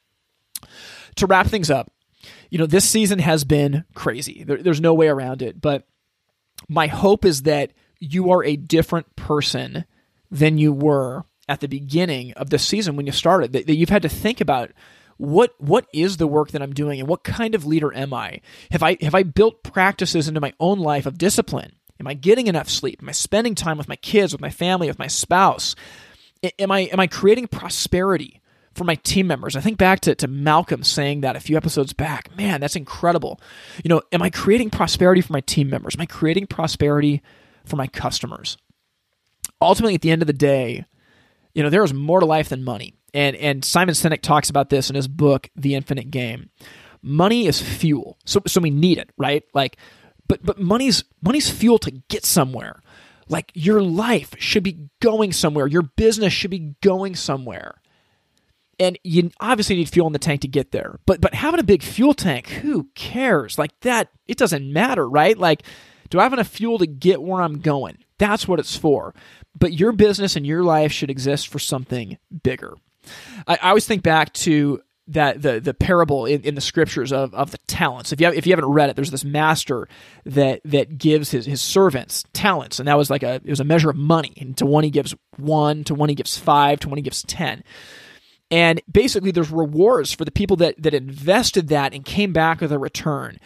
[1.16, 1.90] To wrap things up,
[2.50, 4.44] you know, this season has been crazy.
[4.44, 5.60] There, there's no way around it.
[5.60, 5.86] But
[6.68, 9.84] my hope is that you are a different person
[10.30, 13.52] than you were at the beginning of the season when you started.
[13.52, 14.70] That, that you've had to think about
[15.18, 18.40] what what is the work that I'm doing and what kind of leader am I?
[18.70, 21.72] Have I have I built practices into my own life of discipline?
[21.98, 23.02] Am I getting enough sleep?
[23.02, 25.74] Am I spending time with my kids, with my family, with my spouse?
[26.58, 28.42] Am I am I creating prosperity
[28.76, 29.56] for my team members?
[29.56, 32.34] I think back to, to Malcolm saying that a few episodes back.
[32.36, 33.40] Man, that's incredible.
[33.82, 35.96] You know, am I creating prosperity for my team members?
[35.96, 37.22] Am I creating prosperity
[37.64, 38.56] for my customers?
[39.60, 40.84] Ultimately, at the end of the day,
[41.54, 42.94] you know, there is more to life than money.
[43.14, 46.50] And and Simon Sinek talks about this in his book, The Infinite Game.
[47.00, 48.18] Money is fuel.
[48.26, 49.42] So so we need it, right?
[49.54, 49.78] Like
[50.28, 52.82] but but money's money's fuel to get somewhere.
[53.28, 55.66] Like your life should be going somewhere.
[55.66, 57.80] Your business should be going somewhere.
[58.78, 60.98] And you obviously need fuel in the tank to get there.
[61.06, 63.58] But but having a big fuel tank, who cares?
[63.58, 65.36] Like that, it doesn't matter, right?
[65.36, 65.62] Like,
[66.10, 67.98] do I have enough fuel to get where I'm going?
[68.18, 69.14] That's what it's for.
[69.58, 72.74] But your business and your life should exist for something bigger.
[73.46, 77.32] I, I always think back to that the the parable in, in, the scriptures of,
[77.34, 78.12] of the talents.
[78.12, 79.88] If you have, if you haven't read it, there's this master
[80.24, 83.64] that that gives his, his servants talents, and that was like a it was a
[83.64, 84.34] measure of money.
[84.36, 87.22] And to one he gives one, to one he gives five, to one he gives
[87.22, 87.62] ten.
[88.50, 92.72] And basically, there's rewards for the people that that invested that and came back with
[92.72, 93.38] a return.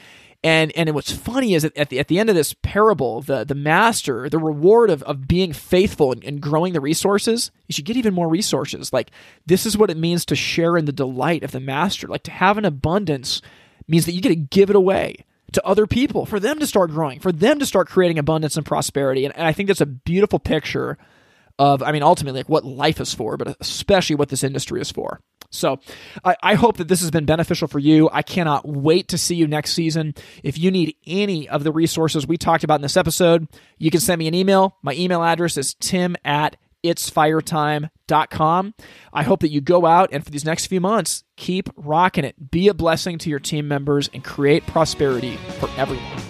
[0.42, 3.44] And and what's funny is that at the at the end of this parable, the
[3.44, 7.84] the master, the reward of, of being faithful and, and growing the resources, you should
[7.84, 8.92] get even more resources.
[8.92, 9.10] Like
[9.46, 12.06] this is what it means to share in the delight of the master.
[12.06, 13.42] Like to have an abundance
[13.86, 16.90] means that you get to give it away to other people for them to start
[16.90, 19.24] growing, for them to start creating abundance and prosperity.
[19.24, 20.96] And, and I think that's a beautiful picture
[21.60, 24.90] of, I mean, ultimately, like what life is for, but especially what this industry is
[24.90, 25.20] for.
[25.50, 25.78] So
[26.24, 28.08] I, I, hope that this has been beneficial for you.
[28.12, 30.14] I cannot wait to see you next season.
[30.42, 33.46] If you need any of the resources we talked about in this episode,
[33.76, 34.78] you can send me an email.
[34.82, 38.74] My email address is tim at itsfiretime.com.
[39.12, 42.50] I hope that you go out and for these next few months, keep rocking it.
[42.50, 46.29] Be a blessing to your team members and create prosperity for everyone.